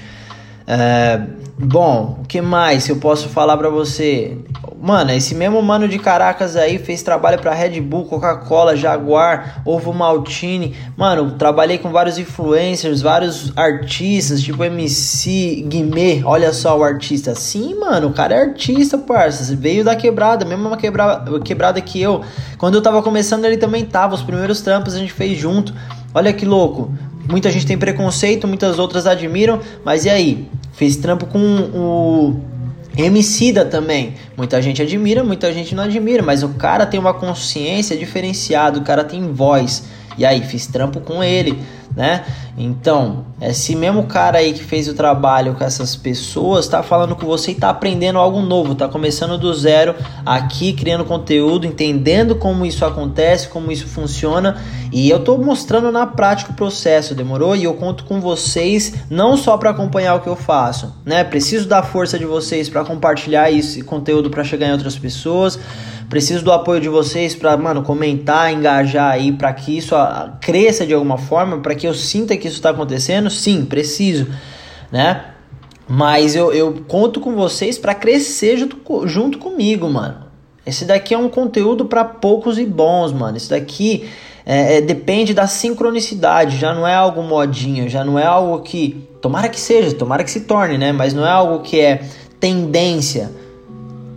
É, 0.65 1.21
bom, 1.57 2.19
o 2.21 2.27
que 2.27 2.41
mais 2.41 2.87
eu 2.87 2.97
posso 2.97 3.29
falar 3.29 3.57
para 3.57 3.69
você? 3.69 4.37
Mano, 4.81 5.11
esse 5.11 5.33
mesmo 5.33 5.61
mano 5.61 5.87
de 5.87 5.97
Caracas 5.97 6.57
aí 6.57 6.77
fez 6.77 7.01
trabalho 7.01 7.39
para 7.39 7.53
Red 7.53 7.79
Bull, 7.79 8.03
Coca-Cola, 8.03 8.75
Jaguar, 8.75 9.61
Ovo 9.65 9.93
Maltini. 9.93 10.75
Mano, 10.97 11.31
trabalhei 11.37 11.77
com 11.77 11.89
vários 11.89 12.17
influencers, 12.17 13.01
vários 13.01 13.57
artistas, 13.57 14.41
tipo 14.41 14.61
MC 14.61 15.63
Guimê. 15.67 16.21
Olha 16.25 16.51
só 16.51 16.77
o 16.77 16.83
artista. 16.83 17.33
Sim, 17.33 17.75
mano, 17.79 18.09
o 18.09 18.13
cara 18.13 18.35
é 18.35 18.41
artista, 18.41 18.97
parça. 18.97 19.55
Veio 19.55 19.85
da 19.85 19.95
quebrada, 19.95 20.43
mesma 20.43 20.75
quebrada, 20.75 21.39
quebrada 21.39 21.79
que 21.79 22.01
eu. 22.01 22.21
Quando 22.57 22.75
eu 22.75 22.81
tava 22.81 23.01
começando, 23.01 23.45
ele 23.45 23.57
também 23.57 23.85
tava. 23.85 24.15
Os 24.15 24.21
primeiros 24.21 24.59
trampos 24.59 24.95
a 24.95 24.99
gente 24.99 25.13
fez 25.13 25.37
junto. 25.39 25.73
Olha 26.13 26.33
que 26.33 26.45
louco. 26.45 26.91
Muita 27.29 27.49
gente 27.51 27.65
tem 27.65 27.77
preconceito, 27.77 28.47
muitas 28.47 28.79
outras 28.79 29.07
admiram, 29.07 29.59
mas 29.83 30.05
e 30.05 30.09
aí? 30.09 30.47
Fez 30.73 30.97
trampo 30.97 31.25
com 31.25 31.39
o 31.39 32.35
Emicida 32.97 33.65
também. 33.65 34.13
Muita 34.37 34.61
gente 34.61 34.81
admira, 34.81 35.23
muita 35.23 35.51
gente 35.51 35.73
não 35.73 35.83
admira, 35.83 36.21
mas 36.21 36.43
o 36.43 36.49
cara 36.49 36.85
tem 36.85 36.99
uma 36.99 37.13
consciência 37.13 37.97
diferenciada, 37.97 38.77
o 38.77 38.83
cara 38.83 39.03
tem 39.03 39.31
voz. 39.31 39.83
E 40.17 40.25
aí, 40.25 40.41
fiz 40.41 40.67
trampo 40.67 40.99
com 40.99 41.23
ele 41.23 41.59
né? 41.95 42.23
Então, 42.57 43.25
esse 43.41 43.75
mesmo 43.75 44.03
cara 44.03 44.39
aí 44.39 44.53
que 44.53 44.63
fez 44.63 44.87
o 44.87 44.93
trabalho 44.93 45.53
com 45.53 45.63
essas 45.63 45.95
pessoas 45.95 46.67
tá 46.67 46.81
falando 46.81 47.15
com 47.15 47.25
você 47.25 47.51
e 47.51 47.55
tá 47.55 47.69
aprendendo 47.69 48.19
algo 48.19 48.41
novo, 48.41 48.75
tá 48.75 48.87
começando 48.87 49.37
do 49.37 49.53
zero 49.53 49.95
aqui, 50.25 50.73
criando 50.73 51.05
conteúdo, 51.05 51.65
entendendo 51.65 52.35
como 52.35 52.65
isso 52.65 52.85
acontece, 52.85 53.47
como 53.47 53.71
isso 53.71 53.87
funciona, 53.87 54.57
e 54.91 55.09
eu 55.09 55.23
tô 55.23 55.37
mostrando 55.37 55.91
na 55.91 56.05
prática 56.05 56.51
o 56.51 56.55
processo, 56.55 57.15
demorou? 57.15 57.55
E 57.55 57.63
eu 57.63 57.73
conto 57.73 58.05
com 58.05 58.19
vocês 58.19 58.93
não 59.09 59.35
só 59.37 59.57
para 59.57 59.71
acompanhar 59.71 60.15
o 60.15 60.19
que 60.19 60.27
eu 60.27 60.35
faço, 60.35 60.93
né? 61.05 61.23
Preciso 61.23 61.67
da 61.67 61.81
força 61.81 62.17
de 62.17 62.25
vocês 62.25 62.69
para 62.69 62.83
compartilhar 62.83 63.51
esse 63.51 63.81
conteúdo 63.83 64.29
para 64.29 64.43
chegar 64.43 64.67
em 64.67 64.71
outras 64.71 64.97
pessoas 64.97 65.59
Preciso 66.13 66.45
do 66.45 66.51
apoio 66.51 66.79
de 66.79 66.87
vocês 66.87 67.33
para, 67.33 67.57
mano, 67.57 67.81
comentar, 67.81 68.53
engajar 68.53 69.13
aí 69.13 69.31
para 69.31 69.51
que 69.51 69.75
isso 69.75 69.95
cresça 70.39 70.85
de 70.85 70.93
alguma 70.93 71.17
forma, 71.17 71.57
para 71.57 71.73
que 71.73 71.87
eu 71.87 71.93
sinta 71.95 72.37
que 72.37 72.47
isso 72.47 72.57
está 72.57 72.69
acontecendo. 72.69 73.31
Sim, 73.31 73.65
preciso, 73.65 74.27
né? 74.91 75.25
Mas 75.89 76.35
eu, 76.35 76.53
eu 76.53 76.83
conto 76.87 77.19
com 77.19 77.33
vocês 77.35 77.79
para 77.79 77.95
crescer 77.95 78.57
junto, 78.57 79.07
junto 79.07 79.39
comigo, 79.39 79.89
mano. 79.89 80.27
Esse 80.63 80.85
daqui 80.85 81.15
é 81.15 81.17
um 81.17 81.29
conteúdo 81.29 81.85
para 81.85 82.05
poucos 82.05 82.59
e 82.59 82.65
bons, 82.67 83.11
mano. 83.11 83.35
Isso 83.35 83.49
daqui 83.49 84.07
é, 84.45 84.77
é, 84.77 84.81
depende 84.81 85.33
da 85.33 85.47
sincronicidade, 85.47 86.57
já 86.57 86.75
não 86.75 86.87
é 86.87 86.93
algo 86.93 87.23
modinho, 87.23 87.89
já 87.89 88.05
não 88.05 88.19
é 88.19 88.25
algo 88.27 88.61
que. 88.61 89.09
Tomara 89.19 89.49
que 89.49 89.59
seja, 89.59 89.95
tomara 89.95 90.23
que 90.23 90.29
se 90.29 90.41
torne, 90.41 90.77
né? 90.77 90.91
Mas 90.91 91.11
não 91.11 91.25
é 91.25 91.31
algo 91.31 91.63
que 91.63 91.79
é 91.79 92.03
tendência 92.39 93.31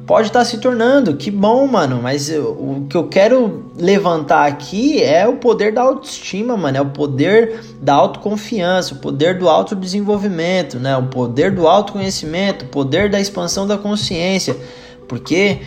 pode 0.07 0.29
estar 0.29 0.39
tá 0.41 0.45
se 0.45 0.59
tornando, 0.59 1.17
que 1.17 1.31
bom, 1.31 1.67
mano. 1.67 2.01
Mas 2.03 2.31
eu, 2.31 2.51
o 2.53 2.87
que 2.89 2.97
eu 2.97 3.09
quero 3.09 3.65
levantar 3.77 4.47
aqui 4.47 5.03
é 5.03 5.27
o 5.27 5.37
poder 5.37 5.73
da 5.73 5.83
autoestima, 5.83 6.57
mano. 6.57 6.79
É 6.79 6.81
o 6.81 6.87
poder 6.87 7.61
da 7.81 7.95
autoconfiança, 7.95 8.95
o 8.95 8.99
poder 8.99 9.39
do 9.39 9.49
autodesenvolvimento, 9.49 10.79
né? 10.79 10.97
O 10.97 11.07
poder 11.09 11.53
do 11.53 11.67
autoconhecimento, 11.67 12.65
o 12.65 12.69
poder 12.69 13.11
da 13.11 13.21
expansão 13.21 13.67
da 13.67 13.77
consciência. 13.77 14.57
Porque 15.09 15.61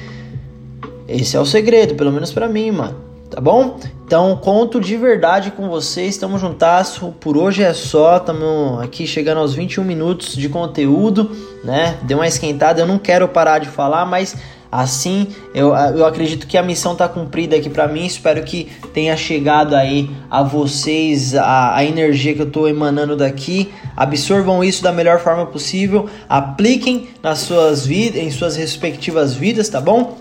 esse 1.07 1.35
é 1.35 1.39
o 1.39 1.45
segredo, 1.45 1.95
pelo 1.95 2.11
menos 2.11 2.31
para 2.31 2.47
mim, 2.47 2.71
mano 2.71 3.09
tá 3.29 3.39
bom? 3.39 3.77
Então, 4.09 4.35
conto 4.37 4.81
de 4.81 4.97
verdade 4.97 5.51
com 5.51 5.69
vocês, 5.69 6.15
estamos 6.15 6.41
juntasso, 6.41 7.13
por 7.19 7.37
hoje 7.37 7.61
é 7.61 7.71
só, 7.73 8.17
estamos 8.17 8.81
aqui 8.81 9.05
chegando 9.05 9.37
aos 9.37 9.53
21 9.53 9.83
minutos 9.83 10.35
de 10.35 10.49
conteúdo, 10.49 11.29
né? 11.63 11.99
Deu 12.01 12.17
uma 12.17 12.27
esquentada, 12.27 12.81
eu 12.81 12.87
não 12.87 12.97
quero 12.97 13.27
parar 13.27 13.59
de 13.59 13.67
falar, 13.67 14.07
mas 14.07 14.35
assim 14.71 15.27
eu, 15.53 15.75
eu 15.75 16.07
acredito 16.07 16.47
que 16.47 16.57
a 16.57 16.63
missão 16.63 16.93
está 16.93 17.07
cumprida 17.07 17.55
aqui 17.55 17.69
para 17.69 17.87
mim, 17.87 18.03
espero 18.03 18.43
que 18.43 18.71
tenha 18.95 19.15
chegado 19.15 19.75
aí 19.75 20.09
a 20.27 20.41
vocês 20.41 21.35
a, 21.35 21.75
a 21.75 21.85
energia 21.85 22.33
que 22.33 22.41
eu 22.41 22.47
estou 22.47 22.67
emanando 22.67 23.15
daqui, 23.15 23.71
absorvam 23.95 24.63
isso 24.63 24.81
da 24.81 24.91
melhor 24.91 25.19
forma 25.19 25.45
possível, 25.45 26.09
apliquem 26.27 27.09
nas 27.21 27.41
suas 27.41 27.85
vidas, 27.85 28.19
em 28.23 28.31
suas 28.31 28.55
respectivas 28.55 29.35
vidas, 29.35 29.69
tá 29.69 29.79
bom? 29.79 30.17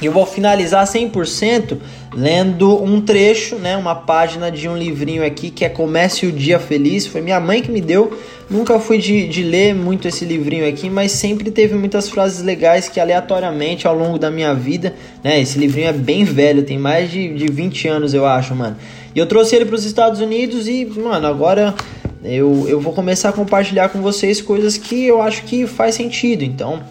Eu 0.00 0.12
vou 0.12 0.24
finalizar 0.24 0.86
100% 0.86 1.76
lendo 2.14 2.80
um 2.82 3.00
trecho, 3.00 3.56
né, 3.56 3.76
uma 3.76 3.96
página 3.96 4.48
de 4.48 4.68
um 4.68 4.76
livrinho 4.76 5.26
aqui 5.26 5.50
que 5.50 5.64
é 5.64 5.68
Comece 5.68 6.24
o 6.24 6.30
Dia 6.30 6.60
Feliz. 6.60 7.04
Foi 7.04 7.20
minha 7.20 7.40
mãe 7.40 7.60
que 7.60 7.70
me 7.70 7.80
deu. 7.80 8.16
Nunca 8.48 8.78
fui 8.78 8.98
de, 8.98 9.26
de 9.26 9.42
ler 9.42 9.74
muito 9.74 10.06
esse 10.06 10.24
livrinho 10.24 10.68
aqui, 10.68 10.88
mas 10.88 11.10
sempre 11.12 11.50
teve 11.50 11.74
muitas 11.74 12.08
frases 12.08 12.44
legais 12.44 12.88
que 12.88 13.00
aleatoriamente 13.00 13.88
ao 13.88 13.94
longo 13.94 14.18
da 14.18 14.30
minha 14.30 14.54
vida, 14.54 14.94
né, 15.22 15.40
esse 15.40 15.58
livrinho 15.58 15.88
é 15.88 15.92
bem 15.92 16.24
velho, 16.24 16.62
tem 16.62 16.78
mais 16.78 17.10
de, 17.10 17.34
de 17.34 17.46
20 17.48 17.88
anos 17.88 18.14
eu 18.14 18.24
acho, 18.24 18.54
mano. 18.54 18.76
E 19.14 19.18
eu 19.18 19.26
trouxe 19.26 19.56
ele 19.56 19.64
para 19.64 19.74
os 19.74 19.84
Estados 19.84 20.20
Unidos 20.20 20.68
e, 20.68 20.84
mano, 20.84 21.26
agora 21.26 21.74
eu, 22.22 22.66
eu 22.68 22.80
vou 22.80 22.92
começar 22.92 23.30
a 23.30 23.32
compartilhar 23.32 23.88
com 23.88 24.00
vocês 24.00 24.40
coisas 24.40 24.78
que 24.78 25.06
eu 25.06 25.20
acho 25.20 25.42
que 25.42 25.66
faz 25.66 25.96
sentido. 25.96 26.44
Então, 26.44 26.82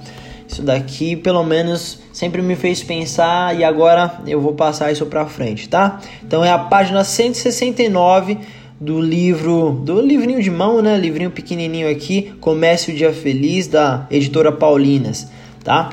isso 0.48 0.62
daqui 0.62 1.16
pelo 1.16 1.44
menos 1.44 2.00
sempre 2.14 2.42
me 2.42 2.56
fez 2.56 2.82
pensar 2.82 3.58
e 3.58 3.64
agora 3.64 4.22
eu 4.26 4.40
vou 4.40 4.54
passar 4.54 4.92
isso 4.92 5.06
para 5.06 5.26
frente, 5.26 5.68
tá? 5.68 6.00
Então 6.24 6.44
é 6.44 6.52
a 6.52 6.58
página 6.58 7.04
169 7.04 8.38
do 8.80 9.02
livro, 9.02 9.82
do 9.84 10.00
livrinho 10.00 10.42
de 10.42 10.52
mão, 10.52 10.82
né? 10.82 10.98
Livrinho 10.98 11.32
pequenininho 11.32 11.90
aqui, 11.90 12.34
Comece 12.40 12.92
o 12.92 12.96
Dia 12.96 13.12
Feliz 13.12 13.68
da 13.68 14.08
editora 14.10 14.52
Paulinas, 14.52 15.28
tá? 15.64 15.90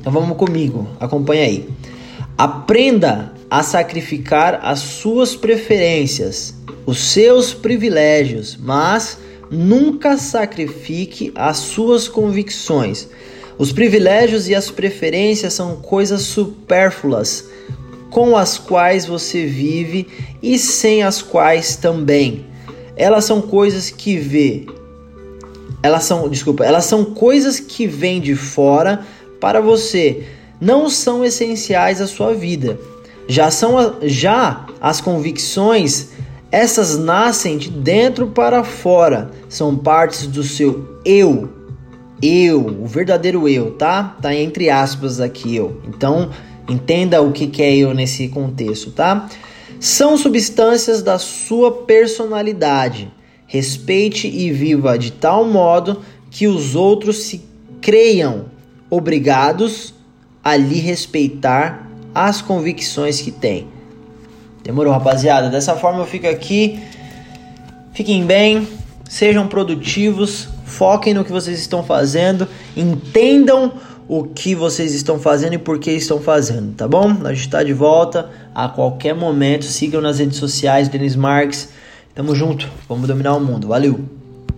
Então 0.00 0.12
vamos 0.12 0.36
comigo, 0.36 0.88
acompanha 0.98 1.44
aí. 1.44 1.68
Aprenda 2.36 3.32
a 3.48 3.62
sacrificar 3.62 4.60
as 4.62 4.80
suas 4.80 5.36
preferências, 5.36 6.54
os 6.84 6.98
seus 6.98 7.54
privilégios, 7.54 8.58
mas 8.60 9.18
nunca 9.50 10.16
sacrifique 10.16 11.32
as 11.34 11.58
suas 11.58 12.08
convicções. 12.08 13.08
Os 13.56 13.72
privilégios 13.72 14.48
e 14.48 14.54
as 14.54 14.70
preferências 14.70 15.52
são 15.52 15.76
coisas 15.76 16.22
supérfluas 16.22 17.44
com 18.10 18.36
as 18.36 18.58
quais 18.58 19.06
você 19.06 19.46
vive 19.46 20.08
e 20.42 20.58
sem 20.58 21.02
as 21.02 21.22
quais 21.22 21.76
também. 21.76 22.46
Elas 22.96 23.24
são 23.24 23.40
coisas 23.40 23.90
que 23.90 24.16
vê. 24.16 24.66
Elas 25.82 26.04
são, 26.04 26.28
desculpa, 26.28 26.64
elas 26.64 26.84
são 26.84 27.04
coisas 27.04 27.60
que 27.60 27.86
vêm 27.86 28.20
de 28.20 28.34
fora 28.34 29.04
para 29.40 29.60
você, 29.60 30.24
não 30.60 30.88
são 30.88 31.24
essenciais 31.24 32.00
à 32.00 32.06
sua 32.06 32.32
vida. 32.34 32.78
Já 33.28 33.50
são 33.50 33.96
já 34.02 34.66
as 34.80 35.00
convicções, 35.00 36.08
essas 36.50 36.96
nascem 36.96 37.58
de 37.58 37.68
dentro 37.70 38.28
para 38.28 38.64
fora, 38.64 39.30
são 39.48 39.76
partes 39.76 40.26
do 40.26 40.42
seu 40.42 40.98
eu 41.04 41.63
eu, 42.24 42.64
o 42.64 42.86
verdadeiro 42.86 43.46
eu, 43.48 43.72
tá? 43.72 44.16
Tá 44.20 44.34
entre 44.34 44.70
aspas 44.70 45.20
aqui 45.20 45.56
eu. 45.56 45.82
Então, 45.86 46.30
entenda 46.68 47.20
o 47.20 47.32
que, 47.32 47.46
que 47.46 47.62
é 47.62 47.76
eu 47.76 47.92
nesse 47.92 48.28
contexto, 48.28 48.90
tá? 48.90 49.28
São 49.78 50.16
substâncias 50.16 51.02
da 51.02 51.18
sua 51.18 51.70
personalidade. 51.84 53.12
Respeite 53.46 54.26
e 54.26 54.50
viva 54.50 54.98
de 54.98 55.12
tal 55.12 55.44
modo 55.44 56.00
que 56.30 56.46
os 56.46 56.74
outros 56.74 57.24
se 57.24 57.42
creiam 57.80 58.46
obrigados 58.88 59.92
a 60.42 60.56
lhe 60.56 60.80
respeitar 60.80 61.90
as 62.14 62.40
convicções 62.40 63.20
que 63.20 63.30
tem. 63.30 63.68
Demorou, 64.62 64.92
rapaziada? 64.92 65.50
Dessa 65.50 65.76
forma 65.76 66.00
eu 66.00 66.06
fico 66.06 66.26
aqui. 66.26 66.80
Fiquem 67.92 68.24
bem, 68.24 68.66
sejam 69.08 69.46
produtivos, 69.46 70.48
foquem 70.64 71.14
no 71.14 71.24
que 71.24 71.32
vocês 71.32 71.58
estão 71.58 71.84
fazendo, 71.84 72.48
entendam 72.76 73.72
o 74.08 74.24
que 74.24 74.54
vocês 74.54 74.94
estão 74.94 75.18
fazendo 75.18 75.54
e 75.54 75.58
por 75.58 75.78
que 75.78 75.90
estão 75.90 76.20
fazendo, 76.20 76.74
tá 76.74 76.86
bom? 76.86 77.16
A 77.24 77.32
gente 77.32 77.46
está 77.46 77.62
de 77.62 77.72
volta 77.72 78.30
a 78.54 78.68
qualquer 78.68 79.14
momento. 79.14 79.64
Sigam 79.64 80.00
nas 80.00 80.18
redes 80.18 80.38
sociais, 80.38 80.88
Denis 80.88 81.16
Marques. 81.16 81.70
Tamo 82.14 82.34
junto, 82.34 82.68
vamos 82.88 83.08
dominar 83.08 83.34
o 83.34 83.40
mundo. 83.40 83.68
Valeu! 83.68 84.23